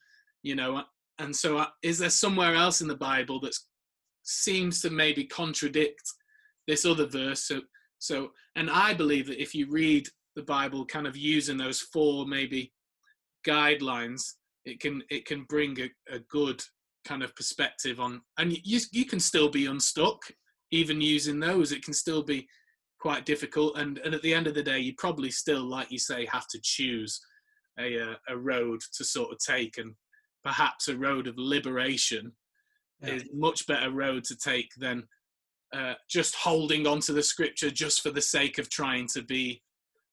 you 0.43 0.55
know 0.55 0.83
and 1.19 1.35
so 1.35 1.57
uh, 1.57 1.67
is 1.83 1.99
there 1.99 2.09
somewhere 2.09 2.55
else 2.55 2.81
in 2.81 2.87
the 2.87 2.95
bible 2.95 3.39
that 3.39 3.55
seems 4.23 4.81
to 4.81 4.89
maybe 4.89 5.25
contradict 5.25 6.03
this 6.67 6.85
other 6.85 7.07
verse? 7.07 7.47
So 7.47 7.61
so 7.99 8.31
and 8.55 8.69
i 8.69 8.93
believe 8.93 9.27
that 9.27 9.41
if 9.41 9.53
you 9.53 9.67
read 9.69 10.07
the 10.35 10.43
bible 10.43 10.85
kind 10.85 11.05
of 11.05 11.15
using 11.15 11.57
those 11.57 11.81
four 11.81 12.25
maybe 12.25 12.71
guidelines 13.45 14.23
it 14.65 14.79
can 14.79 15.03
it 15.09 15.25
can 15.25 15.43
bring 15.49 15.77
a, 15.79 16.15
a 16.15 16.19
good 16.29 16.61
kind 17.05 17.23
of 17.23 17.35
perspective 17.35 17.99
on 17.99 18.21
and 18.37 18.53
you 18.63 18.79
you 18.91 19.05
can 19.05 19.19
still 19.19 19.49
be 19.49 19.65
unstuck 19.65 20.23
even 20.71 21.01
using 21.01 21.39
those. 21.39 21.71
It 21.71 21.83
can 21.83 21.93
still 21.93 22.23
be 22.23 22.47
quite 23.01 23.25
difficult 23.25 23.77
and 23.77 23.97
and 23.99 24.13
at 24.13 24.21
the 24.21 24.33
end 24.33 24.47
of 24.47 24.53
the 24.53 24.63
day 24.63 24.79
you 24.79 24.93
probably 24.97 25.31
still 25.31 25.63
like 25.63 25.91
you 25.91 25.99
say 25.99 26.25
have 26.25 26.47
to 26.47 26.59
choose 26.63 27.19
a 27.79 27.99
uh, 27.99 28.15
a 28.29 28.37
road 28.37 28.79
to 28.93 29.03
sort 29.03 29.31
of 29.31 29.39
take 29.39 29.77
and 29.77 29.93
perhaps 30.43 30.87
a 30.87 30.97
road 30.97 31.27
of 31.27 31.35
liberation 31.37 32.31
yeah. 33.01 33.13
is 33.13 33.23
much 33.33 33.65
better 33.67 33.91
road 33.91 34.23
to 34.23 34.35
take 34.35 34.69
than 34.77 35.03
uh, 35.73 35.93
just 36.09 36.35
holding 36.35 36.85
on 36.85 36.99
to 36.99 37.13
the 37.13 37.23
scripture 37.23 37.71
just 37.71 38.01
for 38.01 38.11
the 38.11 38.21
sake 38.21 38.57
of 38.57 38.69
trying 38.69 39.07
to 39.07 39.21
be 39.23 39.61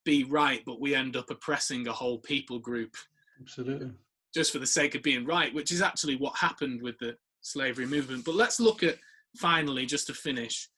be 0.04 0.24
right 0.24 0.62
but 0.64 0.80
we 0.80 0.94
end 0.94 1.16
up 1.16 1.30
oppressing 1.30 1.86
a 1.86 1.92
whole 1.92 2.18
people 2.18 2.58
group 2.58 2.94
absolutely 3.40 3.90
just 4.34 4.52
for 4.52 4.58
the 4.58 4.66
sake 4.66 4.94
of 4.94 5.02
being 5.02 5.24
right, 5.24 5.54
which 5.54 5.72
is 5.72 5.82
actually 5.82 6.16
what 6.16 6.36
happened 6.36 6.82
with 6.82 6.98
the 6.98 7.16
slavery 7.40 7.86
movement. 7.86 8.24
But 8.24 8.34
let's 8.34 8.60
look 8.60 8.82
at 8.82 8.96
finally, 9.36 9.86
just 9.86 10.06
to 10.08 10.14
finish, 10.14 10.68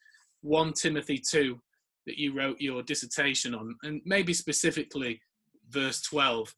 1 0.42 0.72
Timothy 0.74 1.18
2 1.18 1.60
that 2.06 2.18
you 2.18 2.34
wrote 2.34 2.60
your 2.60 2.82
dissertation 2.82 3.54
on, 3.54 3.76
and 3.82 4.00
maybe 4.04 4.32
specifically 4.32 5.20
verse 5.68 6.00
12, 6.02 6.54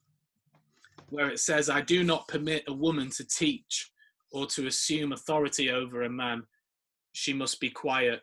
where 1.10 1.28
it 1.28 1.40
says, 1.40 1.68
I 1.68 1.80
do 1.80 2.04
not 2.04 2.28
permit 2.28 2.64
a 2.68 2.72
woman 2.72 3.10
to 3.10 3.26
teach 3.26 3.90
or 4.30 4.46
to 4.46 4.66
assume 4.66 5.12
authority 5.12 5.70
over 5.70 6.02
a 6.02 6.10
man. 6.10 6.42
She 7.12 7.32
must 7.32 7.60
be 7.60 7.70
quiet. 7.70 8.20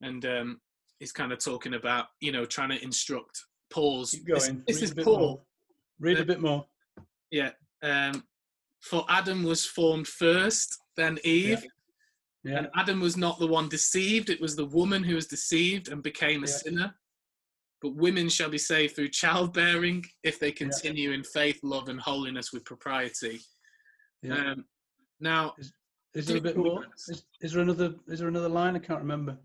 And 0.00 0.24
um, 0.26 0.60
he's 1.00 1.12
kind 1.12 1.32
of 1.32 1.38
talking 1.38 1.74
about, 1.74 2.06
you 2.20 2.32
know, 2.32 2.44
trying 2.44 2.70
to 2.70 2.82
instruct 2.82 3.38
Paul's. 3.70 4.12
Keep 4.12 4.26
going. 4.28 4.62
This, 4.66 4.80
this 4.80 4.90
is 4.90 5.04
Paul. 5.04 5.18
More. 5.18 5.40
Read 5.98 6.18
uh, 6.18 6.22
a 6.22 6.24
bit 6.24 6.40
more. 6.40 6.64
Yeah, 7.30 7.50
um, 7.82 8.22
for 8.80 9.04
Adam 9.08 9.42
was 9.42 9.64
formed 9.64 10.06
first, 10.06 10.78
then 10.96 11.18
Eve. 11.24 11.62
Yeah. 11.62 11.68
Yeah. 12.44 12.58
And 12.58 12.68
Adam 12.76 13.00
was 13.00 13.16
not 13.16 13.38
the 13.38 13.46
one 13.46 13.68
deceived, 13.68 14.30
it 14.30 14.40
was 14.40 14.54
the 14.54 14.66
woman 14.66 15.02
who 15.02 15.14
was 15.14 15.26
deceived 15.26 15.88
and 15.88 16.02
became 16.02 16.44
a 16.44 16.46
yeah. 16.46 16.52
sinner. 16.52 16.94
But 17.80 17.96
women 17.96 18.28
shall 18.28 18.48
be 18.48 18.58
saved 18.58 18.96
through 18.96 19.08
childbearing 19.08 20.04
if 20.22 20.38
they 20.38 20.52
continue 20.52 21.12
in 21.12 21.22
faith, 21.22 21.60
love, 21.62 21.88
and 21.88 22.00
holiness 22.00 22.52
with 22.52 22.64
propriety. 22.64 23.40
Um, 24.30 24.64
now, 25.20 25.54
is, 25.58 25.72
is 26.14 26.26
there 26.26 26.38
a 26.38 26.40
bit 26.40 26.56
more? 26.56 26.86
Is, 27.08 27.24
is, 27.42 27.52
there 27.52 27.62
another? 27.62 27.94
Is 28.08 28.20
there 28.20 28.28
another 28.28 28.48
line? 28.48 28.74
I 28.74 28.78
can't 28.78 29.00
remember. 29.00 29.36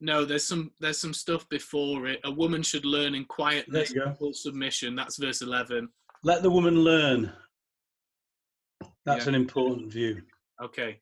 No, 0.00 0.24
there's 0.24 0.44
some 0.44 0.72
there's 0.80 0.98
some 0.98 1.14
stuff 1.14 1.48
before 1.48 2.06
it. 2.06 2.20
A 2.24 2.30
woman 2.30 2.62
should 2.62 2.84
learn 2.84 3.14
in 3.14 3.24
quietness, 3.24 3.94
full 4.18 4.34
submission. 4.34 4.94
That's 4.94 5.16
verse 5.16 5.40
eleven. 5.40 5.88
Let 6.22 6.42
the 6.42 6.50
woman 6.50 6.80
learn. 6.80 7.32
That's 9.06 9.24
yeah. 9.24 9.30
an 9.30 9.34
important 9.34 9.92
view. 9.92 10.22
Okay. 10.62 10.98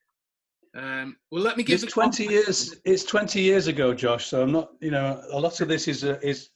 Um, 0.74 1.16
well, 1.30 1.42
let 1.42 1.56
me 1.56 1.62
give. 1.62 1.82
It's 1.82 1.92
twenty 1.92 2.26
years. 2.26 2.74
It's 2.84 3.04
twenty 3.04 3.40
years 3.40 3.66
ago, 3.66 3.92
Josh. 3.92 4.26
So 4.26 4.42
I'm 4.42 4.52
not. 4.52 4.70
You 4.80 4.90
know, 4.90 5.22
a 5.30 5.38
lot 5.38 5.60
of 5.60 5.68
this 5.68 5.88
is 5.88 6.04
uh, 6.04 6.18
is 6.22 6.50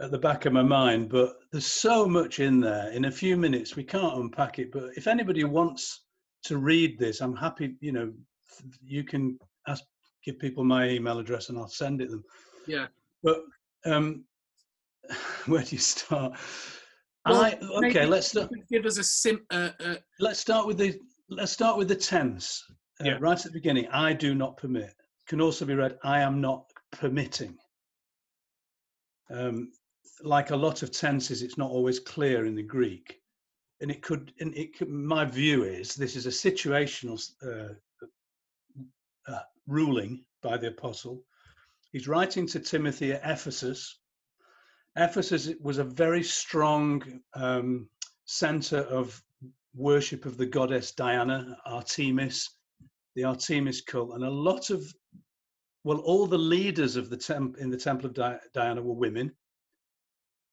at 0.00 0.10
the 0.10 0.18
back 0.18 0.46
of 0.46 0.52
my 0.52 0.62
mind, 0.62 1.08
but 1.08 1.34
there's 1.52 1.66
so 1.66 2.06
much 2.06 2.40
in 2.40 2.60
there. 2.60 2.90
In 2.90 3.06
a 3.06 3.10
few 3.10 3.36
minutes, 3.36 3.76
we 3.76 3.84
can't 3.84 4.16
unpack 4.16 4.58
it. 4.58 4.72
But 4.72 4.90
if 4.96 5.06
anybody 5.06 5.44
wants 5.44 6.04
to 6.44 6.58
read 6.58 6.98
this, 6.98 7.20
I'm 7.20 7.36
happy. 7.36 7.74
You 7.80 7.92
know, 7.92 8.12
you 8.82 9.04
can 9.04 9.38
ask, 9.66 9.82
give 10.24 10.38
people 10.38 10.64
my 10.64 10.88
email 10.88 11.18
address, 11.18 11.48
and 11.48 11.58
I'll 11.58 11.68
send 11.68 12.00
it 12.00 12.10
them. 12.10 12.24
Yeah. 12.66 12.86
But 13.22 13.42
um, 13.84 14.24
where 15.46 15.62
do 15.62 15.74
you 15.74 15.78
start? 15.78 16.32
Well, 17.26 17.42
I, 17.42 17.58
okay, 17.84 18.06
let's 18.06 18.28
start. 18.28 18.50
Give 18.70 18.86
us 18.86 18.98
a 18.98 19.04
sim. 19.04 19.44
Uh, 19.50 19.70
uh, 19.84 19.94
let's 20.20 20.40
start 20.40 20.66
with 20.66 20.78
the 20.78 20.98
let's 21.28 21.52
start 21.52 21.76
with 21.76 21.88
the 21.88 21.96
tense. 21.96 22.64
Uh, 23.00 23.04
yeah. 23.04 23.18
Right 23.20 23.38
at 23.38 23.44
the 23.44 23.50
beginning, 23.50 23.88
I 23.88 24.12
do 24.12 24.34
not 24.34 24.56
permit 24.56 24.94
can 25.26 25.40
also 25.40 25.64
be 25.64 25.74
read. 25.74 25.96
I 26.02 26.20
am 26.20 26.40
not 26.40 26.64
permitting. 26.90 27.56
Um, 29.30 29.70
like 30.22 30.50
a 30.50 30.56
lot 30.56 30.82
of 30.82 30.90
tenses, 30.90 31.42
it's 31.42 31.56
not 31.56 31.70
always 31.70 32.00
clear 32.00 32.46
in 32.46 32.56
the 32.56 32.64
Greek, 32.64 33.20
and 33.80 33.92
it 33.92 34.02
could. 34.02 34.32
And 34.40 34.52
it 34.56 34.76
could, 34.76 34.88
my 34.88 35.24
view 35.24 35.62
is 35.62 35.94
this 35.94 36.16
is 36.16 36.26
a 36.26 36.30
situational 36.30 37.22
uh, 37.44 37.74
uh, 39.32 39.42
ruling 39.68 40.24
by 40.42 40.56
the 40.56 40.68
apostle. 40.68 41.22
He's 41.92 42.08
writing 42.08 42.46
to 42.48 42.58
Timothy 42.58 43.12
at 43.12 43.22
Ephesus, 43.24 44.00
Ephesus 44.96 45.50
was 45.60 45.78
a 45.78 45.84
very 45.84 46.22
strong 46.22 47.20
um, 47.34 47.88
center 48.24 48.78
of 48.78 49.22
worship 49.74 50.26
of 50.26 50.36
the 50.36 50.46
goddess 50.46 50.92
Diana, 50.92 51.56
Artemis, 51.64 52.50
the 53.14 53.24
Artemis 53.24 53.80
cult, 53.80 54.14
and 54.14 54.24
a 54.24 54.30
lot 54.30 54.70
of, 54.70 54.92
well, 55.84 55.98
all 55.98 56.26
the 56.26 56.38
leaders 56.38 56.96
of 56.96 57.10
the 57.10 57.16
temp 57.16 57.56
in 57.58 57.70
the 57.70 57.76
temple 57.76 58.06
of 58.06 58.14
Di- 58.14 58.38
Diana 58.54 58.82
were 58.82 58.94
women, 58.94 59.32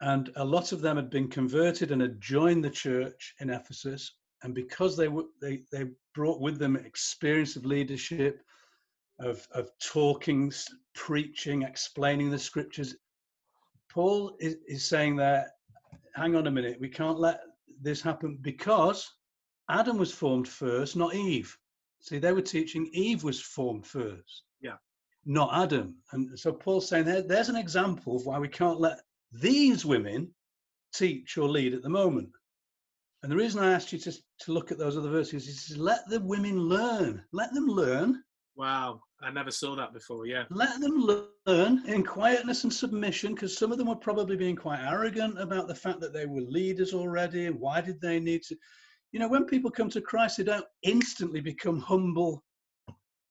and 0.02 0.32
a 0.36 0.46
lot 0.46 0.72
of 0.72 0.82
them 0.82 0.96
had 0.96 1.10
been 1.10 1.28
converted 1.28 1.92
and 1.92 2.02
had 2.02 2.22
joined 2.22 2.64
the 2.64 2.70
church 2.70 3.36
in 3.40 3.50
Ephesus, 3.50 4.16
and 4.44 4.54
because 4.54 4.96
they 4.96 5.08
were 5.08 5.26
they 5.42 5.64
they 5.72 5.86
brought 6.14 6.42
with 6.42 6.60
them 6.60 6.76
experience 6.76 7.56
of 7.56 7.66
leadership, 7.66 8.42
of 9.20 9.48
of 9.52 9.70
talking, 9.80 10.52
preaching, 10.94 11.64
explaining 11.64 12.30
the 12.30 12.40
scriptures, 12.40 12.96
Paul 13.90 14.36
is, 14.40 14.58
is 14.68 14.86
saying 14.86 15.16
that, 15.16 15.48
hang 16.16 16.36
on 16.36 16.48
a 16.48 16.52
minute, 16.52 16.80
we 16.80 16.90
can't 16.90 17.20
let 17.20 17.42
this 17.82 18.02
happen 18.02 18.38
because 18.42 19.12
Adam 19.70 19.98
was 19.98 20.14
formed 20.14 20.48
first, 20.48 20.96
not 20.96 21.16
Eve. 21.16 21.58
See, 22.00 22.20
they 22.20 22.32
were 22.32 22.42
teaching 22.42 22.90
Eve 22.94 23.24
was 23.24 23.42
formed 23.42 23.86
first. 23.86 24.44
Yeah. 24.62 24.76
Not 25.26 25.50
Adam. 25.54 25.96
And 26.12 26.40
so 26.40 26.54
Paul's 26.54 26.88
saying 26.88 27.06
there, 27.06 27.22
there's 27.22 27.50
an 27.50 27.56
example 27.56 28.16
of 28.16 28.26
why 28.26 28.40
we 28.40 28.48
can't 28.48 28.80
let 28.80 29.00
these 29.32 29.86
women 29.86 30.30
teach 30.94 31.38
or 31.38 31.50
lead 31.50 31.74
at 31.74 31.84
the 31.84 31.90
moment. 31.90 32.30
And 33.24 33.32
the 33.32 33.36
reason 33.36 33.62
I 33.62 33.74
asked 33.74 33.92
you 33.92 34.00
to, 34.00 34.12
to 34.12 34.52
look 34.54 34.72
at 34.72 34.78
those 34.78 34.96
other 34.96 35.10
verses 35.10 35.48
is 35.48 35.78
let 35.78 36.08
the 36.08 36.20
women 36.22 36.60
learn. 36.60 37.24
Let 37.34 37.54
them 37.54 37.68
learn. 37.68 38.24
Wow. 38.56 39.02
I 39.22 39.32
never 39.32 39.52
saw 39.52 39.76
that 39.76 39.94
before. 39.94 40.28
Yeah. 40.28 40.44
Let 40.52 40.80
them 40.80 41.26
learn 41.48 41.84
in 41.88 42.04
quietness 42.04 42.64
and 42.64 42.74
submission, 42.74 43.34
because 43.34 43.58
some 43.58 43.72
of 43.72 43.80
them 43.80 43.88
were 43.88 43.96
probably 43.96 44.38
being 44.38 44.56
quite 44.56 44.80
arrogant 44.80 45.42
about 45.42 45.68
the 45.68 45.76
fact 45.76 46.00
that 46.02 46.14
they 46.14 46.28
were 46.28 46.42
leaders 46.42 46.94
already. 46.94 47.48
And 47.48 47.60
why 47.60 47.82
did 47.82 48.00
they 48.00 48.20
need 48.20 48.44
to? 48.44 48.56
You 49.12 49.20
know, 49.20 49.30
when 49.30 49.46
people 49.46 49.72
come 49.72 49.90
to 49.92 50.02
Christ, 50.02 50.38
they 50.38 50.44
don't 50.44 50.66
instantly 50.84 51.40
become 51.40 51.80
humble 51.80 52.44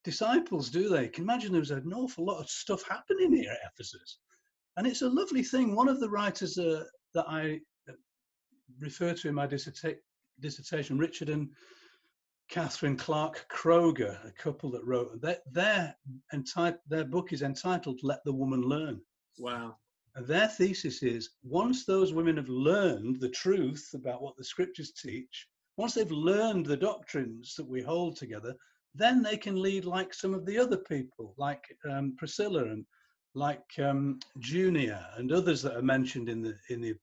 disciples, 0.05 0.71
do 0.71 0.89
they? 0.89 1.09
Can 1.09 1.25
imagine 1.25 1.53
there 1.53 1.61
was 1.61 1.71
an 1.71 1.93
awful 1.93 2.25
lot 2.25 2.41
of 2.41 2.49
stuff 2.49 2.83
happening 2.89 3.33
here 3.33 3.51
at 3.51 3.71
Ephesus, 3.75 4.19
and 4.77 4.87
it's 4.87 5.03
a 5.03 5.09
lovely 5.09 5.43
thing. 5.43 5.75
One 5.75 5.89
of 5.89 6.01
the 6.01 6.09
writers 6.09 6.57
uh, 6.59 6.85
that 7.13 7.27
I 7.29 7.61
uh, 7.89 7.93
refer 8.79 9.13
to 9.15 9.29
in 9.29 9.35
my 9.35 9.47
dissertation, 9.47 10.99
Richard 10.99 11.29
and 11.29 11.51
Catherine 12.49 12.97
Clark 12.97 13.47
Kroeger, 13.51 14.25
a 14.25 14.33
couple 14.33 14.71
that 14.71 14.85
wrote 14.85 15.21
their 15.21 15.39
their, 15.51 15.97
enti- 16.33 16.79
their 16.89 17.05
book 17.05 17.33
is 17.33 17.43
entitled 17.43 18.01
"Let 18.03 18.25
the 18.25 18.33
Woman 18.33 18.63
Learn." 18.63 19.01
Wow. 19.39 19.77
And 20.15 20.27
their 20.27 20.49
thesis 20.49 21.03
is 21.03 21.31
once 21.43 21.85
those 21.85 22.15
women 22.15 22.37
have 22.37 22.49
learned 22.49 23.21
the 23.21 23.29
truth 23.29 23.91
about 23.93 24.23
what 24.23 24.37
the 24.37 24.45
scriptures 24.45 24.93
teach, 24.93 25.49
once 25.77 25.95
they've 25.95 26.11
learned 26.11 26.67
the 26.67 26.77
doctrines 26.77 27.55
that 27.57 27.69
we 27.69 27.83
hold 27.83 28.17
together, 28.17 28.55
then 28.95 29.23
they 29.23 29.37
can 29.37 29.61
lead 29.61 29.85
like 29.85 30.15
some 30.15 30.35
of 30.35 30.47
the 30.47 30.59
other 30.59 30.79
people, 30.79 31.35
like 31.37 31.63
um, 31.91 32.15
Priscilla 32.17 32.65
and 32.65 32.85
like 33.35 33.65
um, 33.79 34.19
Junia 34.41 35.09
and 35.19 35.31
others 35.33 35.63
that 35.63 35.77
are 35.77 35.83
mentioned 35.83 36.29
in 36.29 36.43
the 36.43 36.55
in 36.71 36.81
the 36.81 36.95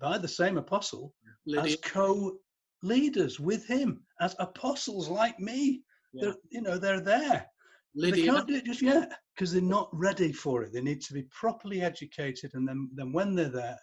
by 0.00 0.18
the 0.18 0.28
same 0.28 0.58
apostle 0.58 1.14
Lydia. 1.46 1.72
as 1.72 1.76
co 1.76 2.36
leaders 2.82 3.40
with 3.40 3.66
him 3.66 4.02
as 4.20 4.36
apostles 4.38 5.08
like 5.08 5.38
me. 5.38 5.82
Yeah. 6.12 6.24
They're, 6.24 6.34
you 6.50 6.62
know, 6.62 6.78
they're 6.78 7.00
there. 7.00 7.46
Lydia. 7.94 8.24
They 8.24 8.28
can't 8.28 8.48
do 8.48 8.54
it 8.56 8.64
just 8.64 8.82
yet 8.82 9.12
because 9.34 9.52
they're 9.52 9.62
not 9.62 9.88
ready 9.92 10.32
for 10.32 10.62
it. 10.62 10.72
They 10.72 10.80
need 10.80 11.00
to 11.02 11.14
be 11.14 11.22
properly 11.30 11.80
educated, 11.80 12.52
and 12.54 12.68
then, 12.68 12.90
then 12.94 13.12
when 13.12 13.34
they're 13.34 13.48
there, 13.48 13.78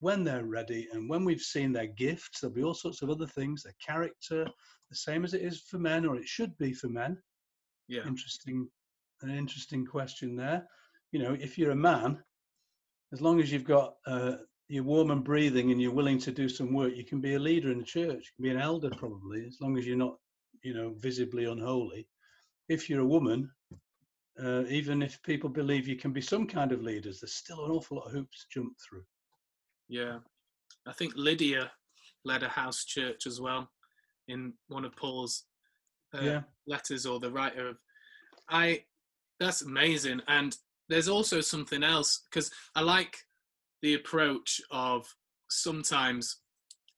when 0.00 0.24
they're 0.24 0.44
ready, 0.44 0.88
and 0.92 1.08
when 1.08 1.24
we've 1.24 1.40
seen 1.40 1.72
their 1.72 1.86
gifts, 1.86 2.40
there'll 2.40 2.54
be 2.54 2.62
all 2.62 2.74
sorts 2.74 3.02
of 3.02 3.10
other 3.10 3.26
things, 3.26 3.62
their 3.62 3.74
character, 3.86 4.46
the 4.88 4.96
same 4.96 5.24
as 5.24 5.34
it 5.34 5.42
is 5.42 5.60
for 5.60 5.78
men, 5.78 6.04
or 6.04 6.16
it 6.16 6.26
should 6.26 6.56
be 6.58 6.72
for 6.72 6.88
men. 6.88 7.16
Yeah. 7.88 8.06
Interesting, 8.06 8.68
an 9.22 9.30
interesting 9.30 9.86
question 9.86 10.36
there. 10.36 10.66
You 11.12 11.22
know, 11.22 11.36
if 11.38 11.58
you're 11.58 11.72
a 11.72 11.76
man, 11.76 12.22
as 13.12 13.20
long 13.20 13.40
as 13.40 13.52
you've 13.52 13.64
got 13.64 13.94
uh, 14.06 14.36
you're 14.68 14.84
warm 14.84 15.10
and 15.10 15.24
breathing 15.24 15.72
and 15.72 15.82
you're 15.82 15.92
willing 15.92 16.18
to 16.20 16.30
do 16.30 16.48
some 16.48 16.72
work, 16.72 16.94
you 16.94 17.04
can 17.04 17.20
be 17.20 17.34
a 17.34 17.38
leader 17.38 17.72
in 17.72 17.78
the 17.78 17.84
church. 17.84 18.06
You 18.06 18.32
can 18.36 18.42
be 18.44 18.50
an 18.50 18.60
elder 18.60 18.90
probably, 18.90 19.44
as 19.44 19.58
long 19.60 19.76
as 19.76 19.84
you're 19.84 19.96
not, 19.96 20.16
you 20.62 20.74
know, 20.74 20.94
visibly 20.96 21.46
unholy. 21.46 22.06
If 22.68 22.88
you're 22.88 23.00
a 23.00 23.06
woman, 23.06 23.50
uh, 24.40 24.62
even 24.68 25.02
if 25.02 25.20
people 25.24 25.50
believe 25.50 25.88
you 25.88 25.96
can 25.96 26.12
be 26.12 26.20
some 26.20 26.46
kind 26.46 26.70
of 26.70 26.82
leaders, 26.82 27.18
there's 27.20 27.34
still 27.34 27.64
an 27.64 27.72
awful 27.72 27.96
lot 27.96 28.06
of 28.06 28.12
hoops 28.12 28.46
to 28.46 28.60
jump 28.60 28.72
through. 28.78 29.02
Yeah, 29.90 30.18
I 30.86 30.92
think 30.92 31.12
Lydia 31.16 31.72
led 32.24 32.44
a 32.44 32.48
house 32.48 32.84
church 32.84 33.26
as 33.26 33.40
well 33.40 33.68
in 34.28 34.52
one 34.68 34.84
of 34.84 34.94
Paul's 34.96 35.44
uh, 36.14 36.22
Yeah. 36.22 36.42
letters 36.66 37.04
or 37.06 37.18
the 37.18 37.30
writer 37.30 37.68
of. 37.68 37.78
I 38.48 38.84
that's 39.40 39.62
amazing, 39.62 40.22
and 40.28 40.56
there's 40.88 41.08
also 41.08 41.40
something 41.40 41.82
else 41.82 42.22
because 42.30 42.50
I 42.76 42.82
like 42.82 43.16
the 43.82 43.94
approach 43.94 44.60
of 44.70 45.06
sometimes 45.48 46.40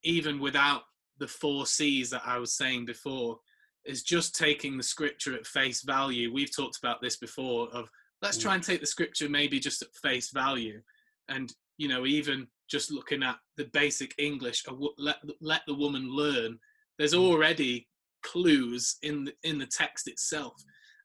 even 0.04 0.38
without 0.38 0.82
the 1.18 1.28
four 1.28 1.64
C's 1.66 2.10
that 2.10 2.22
I 2.26 2.38
was 2.38 2.52
saying 2.56 2.84
before 2.84 3.38
is 3.84 4.02
just 4.02 4.34
taking 4.36 4.76
the 4.76 4.82
scripture 4.82 5.34
at 5.34 5.46
face 5.46 5.82
value. 5.82 6.32
We've 6.32 6.54
talked 6.54 6.78
about 6.78 7.00
this 7.00 7.16
before 7.16 7.68
of 7.70 7.88
let's 8.20 8.36
Mm. 8.38 8.42
try 8.42 8.54
and 8.56 8.62
take 8.62 8.80
the 8.80 8.86
scripture 8.86 9.28
maybe 9.28 9.58
just 9.60 9.82
at 9.82 9.94
face 9.96 10.30
value 10.30 10.82
and 11.28 11.54
you 11.78 11.88
know 11.88 12.04
even 12.06 12.46
just 12.72 12.90
looking 12.90 13.22
at 13.22 13.36
the 13.56 13.68
basic 13.72 14.12
english 14.18 14.64
a 14.68 14.72
let, 14.98 15.16
let 15.40 15.60
the 15.66 15.74
woman 15.74 16.08
learn 16.10 16.58
there's 16.98 17.14
already 17.14 17.86
clues 18.22 18.96
in 19.02 19.24
the, 19.24 19.32
in 19.44 19.58
the 19.58 19.66
text 19.66 20.08
itself. 20.08 20.54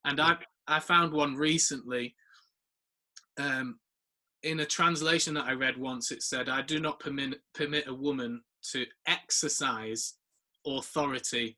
And 0.06 0.20
i 0.20 0.38
i 0.68 0.80
found 0.80 1.12
one 1.12 1.36
recently 1.36 2.16
um 3.40 3.80
in 4.44 4.60
a 4.60 4.66
translation 4.66 5.34
that 5.34 5.46
i 5.46 5.54
read 5.54 5.78
once 5.78 6.12
it 6.12 6.22
said 6.22 6.50
i 6.50 6.62
do 6.62 6.80
not 6.80 7.00
permit 7.00 7.40
permit 7.54 7.88
a 7.88 7.94
woman 7.94 8.42
to 8.72 8.86
exercise 9.08 10.16
authority 10.66 11.58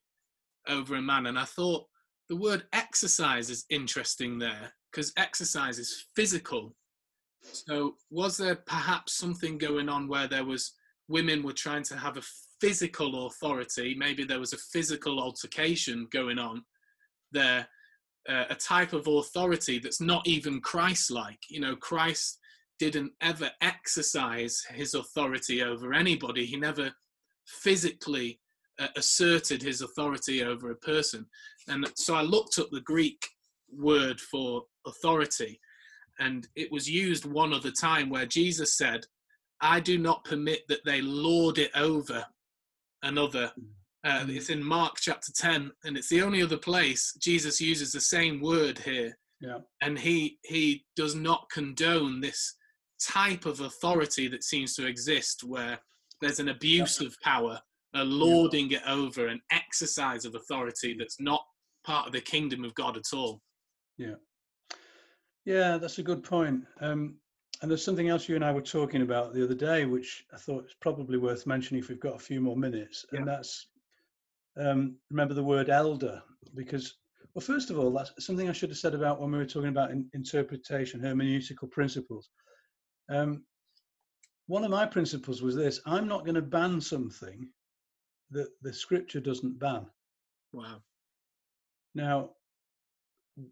over 0.68 0.96
a 0.96 1.02
man. 1.02 1.28
And 1.28 1.38
i 1.38 1.46
thought 1.46 1.86
the 2.30 2.36
word 2.36 2.64
exercise 2.74 3.50
is 3.50 3.66
interesting 3.70 4.38
there 4.38 4.74
because 4.92 5.12
exercise 5.18 5.80
is 5.80 6.06
physical 6.16 6.76
so 7.42 7.96
was 8.10 8.38
there 8.38 8.56
perhaps 8.56 9.14
something 9.14 9.58
going 9.58 9.90
on 9.90 10.08
where 10.08 10.28
there 10.28 10.46
was 10.46 10.74
women 11.08 11.44
were 11.44 11.54
trying 11.54 11.84
to 11.84 11.98
have 11.98 12.18
a 12.18 12.24
physical 12.62 13.28
authority? 13.28 13.96
Maybe 13.98 14.24
there 14.24 14.40
was 14.40 14.54
a 14.54 14.58
physical 14.58 15.20
altercation 15.20 16.08
going 16.12 16.40
on 16.40 16.64
there 17.32 17.68
uh, 18.28 18.46
a 18.50 18.56
type 18.56 18.94
of 18.94 19.08
authority 19.08 19.80
that's 19.80 20.02
not 20.02 20.28
even 20.28 20.60
christ-like. 20.62 21.40
You 21.50 21.62
know 21.62 21.76
christ 21.76 22.40
didn't 22.78 23.12
ever 23.22 23.50
exercise 23.62 24.64
his 24.74 24.94
authority 24.94 25.62
over 25.62 25.94
anybody. 25.94 26.46
He 26.46 26.56
never 26.56 26.92
physically 27.46 28.40
uh, 28.80 28.88
asserted 28.96 29.62
his 29.62 29.82
authority 29.82 30.44
over 30.44 30.72
a 30.72 30.76
person. 30.78 31.26
And 31.68 31.86
so 31.96 32.16
i 32.16 32.22
looked 32.22 32.58
up 32.60 32.70
the 32.72 32.82
greek 32.82 33.22
word 33.72 34.20
for 34.20 34.64
authority 34.88 35.60
and 36.20 36.48
it 36.56 36.72
was 36.72 36.90
used 36.90 37.26
one 37.26 37.54
other 37.54 37.72
time 37.72 38.10
where 38.10 38.26
Jesus 38.26 38.78
said, 38.78 39.06
I 39.62 39.80
do 39.80 39.98
not 39.98 40.24
permit 40.24 40.62
that 40.70 40.86
they 40.86 41.02
lord 41.02 41.58
it 41.58 41.72
over 41.76 42.26
another. 43.04 43.52
Uh, 44.06 44.22
Mm. 44.24 44.36
it's 44.36 44.50
in 44.50 44.64
Mark 44.64 44.96
chapter 45.00 45.32
10, 45.34 45.72
and 45.84 45.98
it's 45.98 46.08
the 46.10 46.22
only 46.22 46.42
other 46.42 46.58
place 46.58 47.14
Jesus 47.20 47.60
uses 47.60 47.92
the 47.92 48.00
same 48.02 48.40
word 48.40 48.80
here. 48.80 49.18
Yeah. 49.42 49.60
And 49.82 49.98
he 50.00 50.40
he 50.44 50.86
does 50.96 51.16
not 51.16 51.50
condone 51.52 52.20
this 52.22 52.56
type 53.02 53.46
of 53.46 53.62
authority 53.62 54.28
that 54.30 54.44
seems 54.44 54.74
to 54.76 54.86
exist 54.86 55.44
where 55.44 55.80
there's 56.22 56.40
an 56.40 56.50
abuse 56.50 57.00
of 57.00 57.16
power, 57.22 57.62
a 57.94 58.04
lording 58.04 58.72
it 58.72 58.82
over, 58.86 59.28
an 59.28 59.42
exercise 59.52 60.26
of 60.26 60.36
authority 60.36 60.96
that's 60.98 61.20
not 61.20 61.44
part 61.86 62.08
of 62.08 62.14
the 62.14 62.22
kingdom 62.22 62.64
of 62.66 62.74
God 62.76 62.98
at 62.98 63.14
all. 63.14 63.42
Yeah, 63.98 64.16
that's 65.50 65.98
a 65.98 66.04
good 66.04 66.24
point. 66.24 66.64
Um, 66.80 67.16
and 67.62 67.70
there's 67.70 67.84
something 67.84 68.08
else 68.08 68.30
you 68.30 68.36
and 68.36 68.46
I 68.46 68.52
were 68.52 68.62
talking 68.62 69.02
about 69.02 69.34
the 69.34 69.44
other 69.44 69.56
day, 69.56 69.86
which 69.86 70.26
I 70.34 70.38
thought 70.38 70.66
is 70.66 70.76
probably 70.80 71.18
worth 71.18 71.48
mentioning 71.48 71.82
if 71.82 71.90
we've 71.90 72.00
got 72.00 72.16
a 72.16 72.20
few 72.20 72.40
more 72.40 72.56
minutes. 72.56 73.06
And 73.12 73.28
that's 73.28 73.68
um, 74.58 74.96
remember 75.10 75.34
the 75.34 75.44
word 75.44 75.70
elder, 75.70 76.22
because, 76.56 76.96
well, 77.34 77.42
first 77.42 77.70
of 77.70 77.80
all, 77.80 77.92
that's 77.92 78.26
something 78.26 78.50
I 78.50 78.54
should 78.54 78.70
have 78.70 78.78
said 78.78 78.94
about 78.94 79.20
when 79.20 79.32
we 79.32 79.38
were 79.38 79.46
talking 79.46 79.70
about 79.70 79.92
in, 79.92 80.10
interpretation, 80.14 81.02
hermeneutical 81.02 81.70
principles. 81.70 82.30
Um, 83.10 83.44
one 84.48 84.64
of 84.64 84.72
my 84.72 84.86
principles 84.86 85.42
was 85.42 85.56
this 85.56 85.80
I'm 85.86 86.08
not 86.08 86.26
going 86.26 86.36
to 86.36 86.42
ban 86.42 86.80
something 86.82 87.50
that 88.32 88.50
the 88.62 88.74
scripture 88.74 89.20
doesn't 89.20 89.60
ban. 89.60 89.86
Wow. 90.54 90.82
Now, 91.96 92.32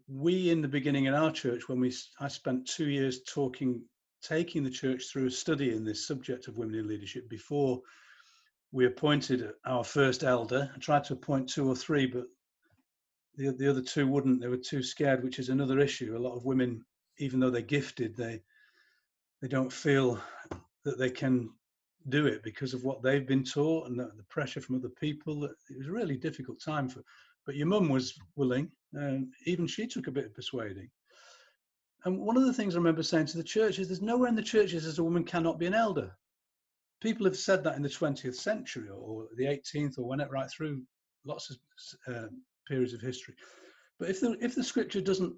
we 0.08 0.50
in 0.50 0.60
the 0.60 0.68
beginning 0.68 1.06
in 1.06 1.14
our 1.14 1.30
church, 1.30 1.68
when 1.68 1.80
we 1.80 1.94
I 2.20 2.28
spent 2.28 2.66
two 2.66 2.88
years 2.88 3.22
talking, 3.22 3.82
taking 4.22 4.64
the 4.64 4.70
church 4.70 5.04
through 5.06 5.26
a 5.26 5.30
study 5.30 5.72
in 5.72 5.84
this 5.84 6.06
subject 6.06 6.48
of 6.48 6.58
women 6.58 6.74
in 6.74 6.88
leadership 6.88 7.28
before 7.28 7.80
we 8.72 8.86
appointed 8.86 9.52
our 9.64 9.84
first 9.84 10.24
elder. 10.24 10.70
I 10.74 10.78
tried 10.78 11.04
to 11.04 11.14
appoint 11.14 11.48
two 11.48 11.68
or 11.68 11.76
three, 11.76 12.06
but 12.06 12.26
the 13.36 13.52
the 13.52 13.68
other 13.68 13.82
two 13.82 14.06
wouldn't. 14.06 14.40
They 14.40 14.48
were 14.48 14.56
too 14.56 14.82
scared, 14.82 15.22
which 15.22 15.38
is 15.38 15.48
another 15.48 15.78
issue. 15.78 16.16
A 16.16 16.18
lot 16.18 16.36
of 16.36 16.44
women, 16.44 16.84
even 17.18 17.40
though 17.40 17.50
they're 17.50 17.62
gifted, 17.62 18.16
they 18.16 18.42
they 19.40 19.48
don't 19.48 19.72
feel 19.72 20.20
that 20.84 20.98
they 20.98 21.10
can 21.10 21.50
do 22.08 22.26
it 22.26 22.42
because 22.42 22.74
of 22.74 22.84
what 22.84 23.02
they've 23.02 23.26
been 23.26 23.44
taught 23.44 23.88
and 23.88 23.98
the 23.98 24.24
pressure 24.28 24.60
from 24.60 24.76
other 24.76 24.88
people. 24.88 25.44
It 25.44 25.76
was 25.76 25.86
a 25.86 25.92
really 25.92 26.16
difficult 26.16 26.60
time 26.60 26.88
for. 26.88 27.02
But 27.48 27.56
your 27.56 27.66
mum 27.66 27.88
was 27.88 28.12
willing, 28.36 28.70
and 28.92 29.32
even 29.46 29.66
she 29.66 29.86
took 29.86 30.06
a 30.06 30.10
bit 30.12 30.26
of 30.26 30.34
persuading. 30.34 30.90
And 32.04 32.20
one 32.20 32.36
of 32.36 32.44
the 32.44 32.52
things 32.52 32.74
I 32.74 32.78
remember 32.78 33.02
saying 33.02 33.24
to 33.28 33.38
the 33.38 33.42
church 33.42 33.78
is, 33.78 33.88
"There's 33.88 34.02
nowhere 34.02 34.28
in 34.28 34.34
the 34.34 34.42
churches 34.42 34.84
as 34.84 34.98
a 34.98 35.02
woman 35.02 35.24
cannot 35.24 35.58
be 35.58 35.64
an 35.64 35.72
elder." 35.72 36.14
People 37.00 37.24
have 37.24 37.38
said 37.38 37.64
that 37.64 37.76
in 37.76 37.80
the 37.80 37.88
20th 37.88 38.34
century 38.34 38.90
or 38.90 39.28
the 39.34 39.46
18th 39.46 39.96
or 39.96 40.06
whenever, 40.06 40.32
right 40.32 40.50
through 40.50 40.86
lots 41.24 41.48
of 41.48 41.56
uh, 42.14 42.28
periods 42.66 42.92
of 42.92 43.00
history. 43.00 43.34
But 43.98 44.10
if 44.10 44.20
the 44.20 44.36
if 44.44 44.54
the 44.54 44.62
scripture 44.62 45.00
doesn't 45.00 45.34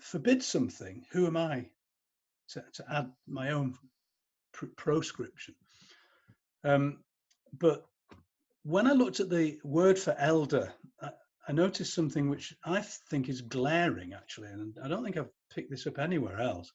forbid 0.00 0.42
something, 0.42 1.06
who 1.12 1.28
am 1.28 1.36
I 1.36 1.70
to, 2.48 2.64
to 2.72 2.84
add 2.92 3.12
my 3.28 3.52
own 3.52 3.78
pr- 4.50 4.74
proscription? 4.76 5.54
Um, 6.64 7.04
but 7.60 7.86
when 8.64 8.88
I 8.88 8.92
looked 8.92 9.20
at 9.20 9.30
the 9.30 9.60
word 9.62 10.00
for 10.00 10.16
elder, 10.18 10.74
I, 11.48 11.52
noticed 11.52 11.94
something 11.94 12.28
which 12.28 12.54
I 12.64 12.80
think 13.10 13.28
is 13.28 13.40
glaring 13.40 14.12
actually, 14.12 14.48
and 14.48 14.76
I 14.84 14.88
don't 14.88 15.02
think 15.02 15.16
I've 15.16 15.30
picked 15.54 15.70
this 15.70 15.86
up 15.86 15.98
anywhere 15.98 16.40
else. 16.40 16.70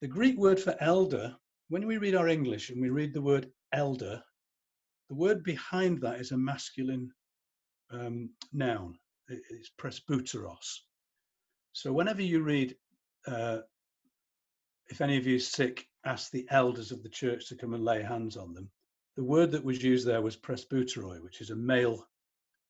The 0.00 0.08
Greek 0.08 0.36
word 0.36 0.60
for 0.60 0.76
elder, 0.80 1.36
when 1.68 1.86
we 1.86 1.98
read 1.98 2.14
our 2.14 2.28
English 2.28 2.70
and 2.70 2.80
we 2.80 2.90
read 2.90 3.14
the 3.14 3.22
word 3.22 3.50
elder, 3.72 4.22
the 5.08 5.14
word 5.14 5.44
behind 5.44 6.00
that 6.00 6.20
is 6.20 6.32
a 6.32 6.36
masculine 6.36 7.12
um, 7.90 8.30
noun. 8.52 8.98
It's 9.28 9.70
presbyteros. 9.78 10.80
So 11.72 11.92
whenever 11.92 12.22
you 12.22 12.42
read, 12.42 12.76
uh, 13.26 13.60
if 14.88 15.00
any 15.00 15.16
of 15.16 15.26
you 15.26 15.36
is 15.36 15.50
sick, 15.50 15.86
ask 16.04 16.30
the 16.30 16.46
elders 16.50 16.92
of 16.92 17.02
the 17.02 17.08
church 17.08 17.48
to 17.48 17.56
come 17.56 17.74
and 17.74 17.84
lay 17.84 18.02
hands 18.02 18.36
on 18.36 18.52
them. 18.52 18.70
The 19.16 19.24
word 19.24 19.52
that 19.52 19.64
was 19.64 19.82
used 19.82 20.06
there 20.06 20.22
was 20.22 20.36
presbyteroi, 20.36 21.22
which 21.22 21.40
is 21.40 21.50
a 21.50 21.56
male, 21.56 22.06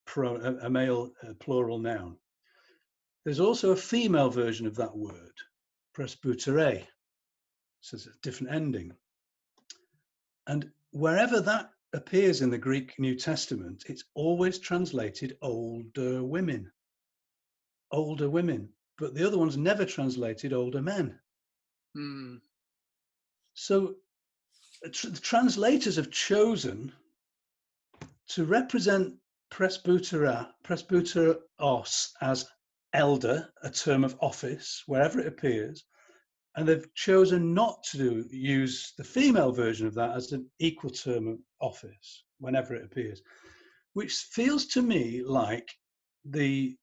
pro, 0.07 0.37
a, 0.37 0.67
a 0.67 0.71
male 0.71 1.13
uh, 1.23 1.35
plural 1.41 1.79
noun. 1.79 2.17
There's 3.25 3.41
also 3.41 3.71
a 3.71 3.77
female 3.77 4.31
version 4.31 4.67
of 4.67 4.77
that 4.77 4.97
word, 4.97 5.33
presbytere. 5.97 6.87
So 7.81 7.97
it's 7.97 8.07
a 8.07 8.11
different 8.23 8.53
ending. 8.55 8.93
And 10.47 10.71
wherever 10.93 11.41
that 11.41 11.71
appears 11.93 12.43
in 12.43 12.51
the 12.51 12.59
Greek 12.59 12.99
New 12.99 13.15
Testament, 13.15 13.85
it's 13.89 14.05
always 14.15 14.59
translated 14.59 15.39
older 15.41 16.23
women. 16.23 16.71
Older 17.91 18.29
women. 18.29 18.69
But 18.99 19.15
the 19.15 19.27
other 19.27 19.39
one's 19.39 19.57
never 19.57 19.85
translated 19.85 20.53
older 20.53 20.83
men. 20.83 21.19
Hmm. 21.95 22.37
So 23.55 23.95
uh, 24.85 24.89
the 24.89 25.21
translators 25.21 25.97
have 25.97 26.11
chosen 26.11 26.93
to 28.29 28.45
represent 28.45 29.15
presbytera, 29.55 30.53
presbyteros 30.65 32.09
as 32.21 32.45
elder, 32.93 33.49
a 33.63 33.71
term 33.71 34.03
of 34.03 34.17
office, 34.21 34.83
wherever 34.87 35.21
it 35.21 35.29
appears, 35.29 35.85
and 36.57 36.67
they've 36.67 36.93
chosen 36.95 37.55
not 37.55 37.85
to 37.85 38.27
use 38.31 38.93
the 38.99 39.05
female 39.05 39.53
version 39.53 39.87
of 39.87 39.95
that 39.95 40.17
as 40.17 40.33
an 40.33 40.51
equal 40.59 40.91
term 40.91 41.29
of 41.29 41.39
office 41.61 42.25
whenever 42.39 42.75
it 42.75 42.85
appears, 42.85 43.23
which 43.93 44.13
feels 44.33 44.67
to 44.67 44.83
me 44.83 45.23
like 45.23 45.71
the 46.25 46.77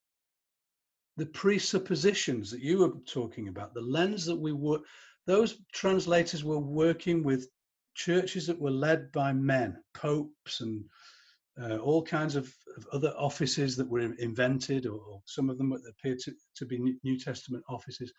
the 1.18 1.26
presuppositions 1.26 2.50
that 2.50 2.62
you 2.62 2.78
were 2.78 2.92
talking 3.06 3.48
about, 3.48 3.74
the 3.74 3.82
lens 3.82 4.24
that 4.24 4.36
we 4.36 4.52
were, 4.52 4.80
those 5.26 5.58
translators 5.74 6.42
were 6.42 6.58
working 6.58 7.22
with 7.22 7.50
churches 7.94 8.46
that 8.46 8.58
were 8.58 8.70
led 8.70 9.12
by 9.12 9.30
men, 9.30 9.76
popes, 9.92 10.62
and 10.62 10.82
uh, 11.60 11.76
all 11.78 12.02
kinds 12.02 12.36
of, 12.36 12.52
of, 12.76 12.86
other 12.92 13.14
offices 13.18 13.76
that 13.76 13.88
were 13.88 14.00
invented, 14.00 14.86
or, 14.86 15.20
some 15.26 15.50
of 15.50 15.58
them 15.58 15.72
appeared 15.88 16.18
to, 16.18 16.32
to 16.56 16.64
be 16.64 16.96
New 17.02 17.18
Testament 17.18 17.62
offices. 17.68 18.12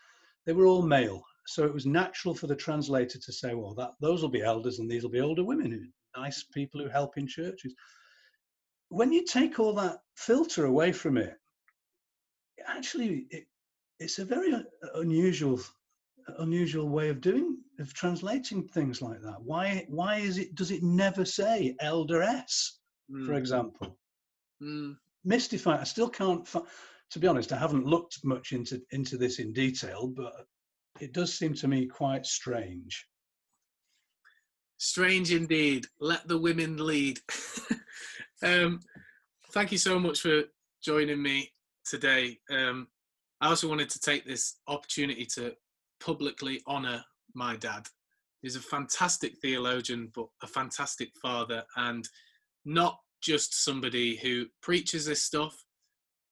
They 0.46 0.54
were 0.54 0.65
all 0.65 0.84
male, 0.84 1.24
so 1.48 1.65
it 1.65 1.74
was 1.74 1.86
natural 1.86 2.36
for 2.36 2.48
the 2.48 2.56
translator 2.56 3.17
to 3.17 3.34
say, 3.34 3.56
"Well, 3.56 3.74
that 3.76 3.91
those 4.02 4.22
will 4.22 4.30
be 4.30 4.43
elders, 4.43 4.80
and 4.80 4.89
these 4.89 5.04
will 5.04 5.10
be 5.10 5.22
older 5.22 5.43
women, 5.43 5.91
nice 6.15 6.43
people 6.43 6.82
who 6.82 6.89
help 6.89 7.17
in 7.17 7.28
churches." 7.28 7.74
When 8.89 9.12
you 9.12 9.26
take 9.26 9.60
all 9.60 9.74
that 9.76 10.00
filter 10.15 10.65
away 10.65 10.91
from 10.91 11.17
it, 11.17 11.36
actually, 12.67 13.26
it, 13.32 13.46
it's 14.00 14.19
a 14.19 14.26
very 14.26 14.54
unusual 14.96 15.60
unusual 16.38 16.88
way 16.88 17.10
of 17.10 17.19
doing 17.19 17.58
of 17.80 17.93
translating 17.93 18.65
things 18.69 19.02
like 19.02 19.19
that 19.22 19.41
why 19.41 19.86
why 19.89 20.15
is 20.17 20.38
it 20.38 20.56
does 20.56 20.72
it 20.72 20.82
never 20.82 21.26
say 21.26 21.76
elderess 21.82 22.80
mm. 23.12 23.26
for 23.26 23.34
example 23.34 23.98
mm. 24.62 24.96
mystifying 25.24 25.80
i 25.80 25.84
still 25.84 26.10
can't 26.10 26.48
to 27.10 27.20
be 27.20 27.28
honest 27.28 27.52
i 27.52 27.58
haven't 27.58 27.86
looked 27.86 28.24
much 28.24 28.52
into 28.52 28.82
into 28.92 29.18
this 29.18 29.39
in 29.39 29.54
detail 29.54 30.08
but 30.08 30.34
it 31.00 31.13
does 31.13 31.34
seem 31.34 31.54
to 31.54 31.68
me 31.68 31.86
quite 31.86 32.26
strange 32.26 33.08
strange 34.78 35.32
indeed 35.32 35.86
let 36.00 36.28
the 36.28 36.38
women 36.38 36.78
lead 36.78 37.20
um 38.44 38.80
thank 39.54 39.72
you 39.72 39.78
so 39.78 40.00
much 40.00 40.22
for 40.22 40.44
joining 40.84 41.22
me 41.22 41.50
today 41.86 42.38
um 42.52 42.88
i 43.42 43.48
also 43.48 43.70
wanted 43.70 43.89
to 43.89 44.00
take 44.00 44.26
this 44.26 44.58
opportunity 44.68 45.26
to 45.26 45.54
publicly 46.04 46.62
honor 46.68 47.04
my 47.34 47.56
dad. 47.56 47.88
He's 48.42 48.56
a 48.56 48.62
fantastic 48.62 49.38
theologian, 49.42 50.12
but 50.13 50.28
a 50.42 50.48
fantastic 50.48 51.10
father, 51.22 51.63
and 51.78 52.08
not 52.65 52.99
just 53.21 53.63
somebody 53.63 54.17
who 54.17 54.45
preaches 54.62 55.06
this 55.06 55.23
stuff. 55.23 55.56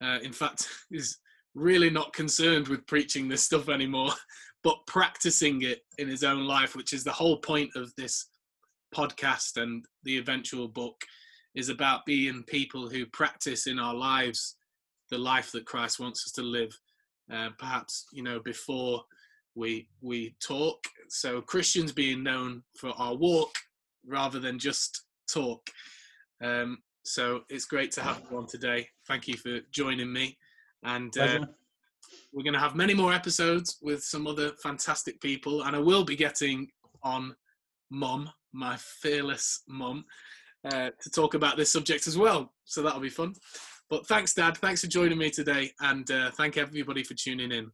Uh, 0.02 0.18
in 0.22 0.32
fact, 0.32 0.68
is 0.90 1.18
really 1.54 1.90
not 1.90 2.12
concerned 2.12 2.68
with 2.68 2.86
preaching 2.86 3.28
this 3.28 3.44
stuff 3.44 3.68
anymore, 3.68 4.12
but 4.64 4.76
practicing 4.86 5.62
it 5.62 5.80
in 5.98 6.08
his 6.08 6.24
own 6.24 6.46
life, 6.46 6.76
which 6.76 6.92
is 6.92 7.04
the 7.04 7.12
whole 7.12 7.38
point 7.38 7.70
of 7.76 7.92
this 7.96 8.28
podcast 8.94 9.60
and 9.60 9.84
the 10.04 10.18
eventual 10.18 10.68
book, 10.68 11.02
is 11.54 11.68
about 11.68 12.06
being 12.06 12.42
people 12.44 12.88
who 12.88 13.04
practice 13.06 13.66
in 13.66 13.78
our 13.78 13.94
lives 13.94 14.56
the 15.10 15.18
life 15.18 15.52
that 15.52 15.66
Christ 15.66 16.00
wants 16.00 16.26
us 16.26 16.32
to 16.32 16.42
live. 16.42 16.76
Uh, 17.32 17.50
perhaps 17.58 18.06
you 18.12 18.22
know 18.22 18.40
before 18.40 19.02
we 19.54 19.88
we 20.00 20.34
talk. 20.44 20.84
So 21.08 21.40
Christians 21.40 21.92
being 21.92 22.22
known 22.22 22.62
for 22.78 22.92
our 22.96 23.14
walk 23.14 23.54
rather 24.06 24.40
than 24.40 24.58
just 24.58 25.04
talk. 25.30 25.70
Um, 26.42 26.78
so 27.04 27.42
it's 27.48 27.64
great 27.64 27.92
to 27.92 28.02
have 28.02 28.22
you 28.30 28.36
on 28.36 28.46
today. 28.46 28.88
Thank 29.06 29.28
you 29.28 29.36
for 29.36 29.60
joining 29.70 30.12
me, 30.12 30.38
and 30.84 31.16
uh, 31.18 31.40
we're 32.32 32.44
going 32.44 32.54
to 32.54 32.60
have 32.60 32.74
many 32.74 32.94
more 32.94 33.12
episodes 33.12 33.78
with 33.82 34.02
some 34.02 34.26
other 34.26 34.52
fantastic 34.62 35.20
people, 35.20 35.62
and 35.62 35.74
I 35.76 35.78
will 35.78 36.04
be 36.04 36.16
getting 36.16 36.68
on 37.02 37.34
Mom, 37.90 38.30
my 38.52 38.76
fearless 38.78 39.62
mum, 39.68 40.04
uh, 40.64 40.90
to 41.00 41.10
talk 41.10 41.34
about 41.34 41.56
this 41.56 41.72
subject 41.72 42.06
as 42.06 42.16
well. 42.16 42.52
So 42.64 42.82
that'll 42.82 43.00
be 43.00 43.08
fun. 43.08 43.34
But 43.90 44.06
thanks, 44.06 44.32
Dad. 44.32 44.56
Thanks 44.56 44.80
for 44.80 44.86
joining 44.86 45.18
me 45.18 45.30
today, 45.30 45.72
and 45.80 46.10
uh, 46.10 46.30
thank 46.30 46.56
everybody 46.56 47.02
for 47.02 47.14
tuning 47.14 47.52
in. 47.52 47.70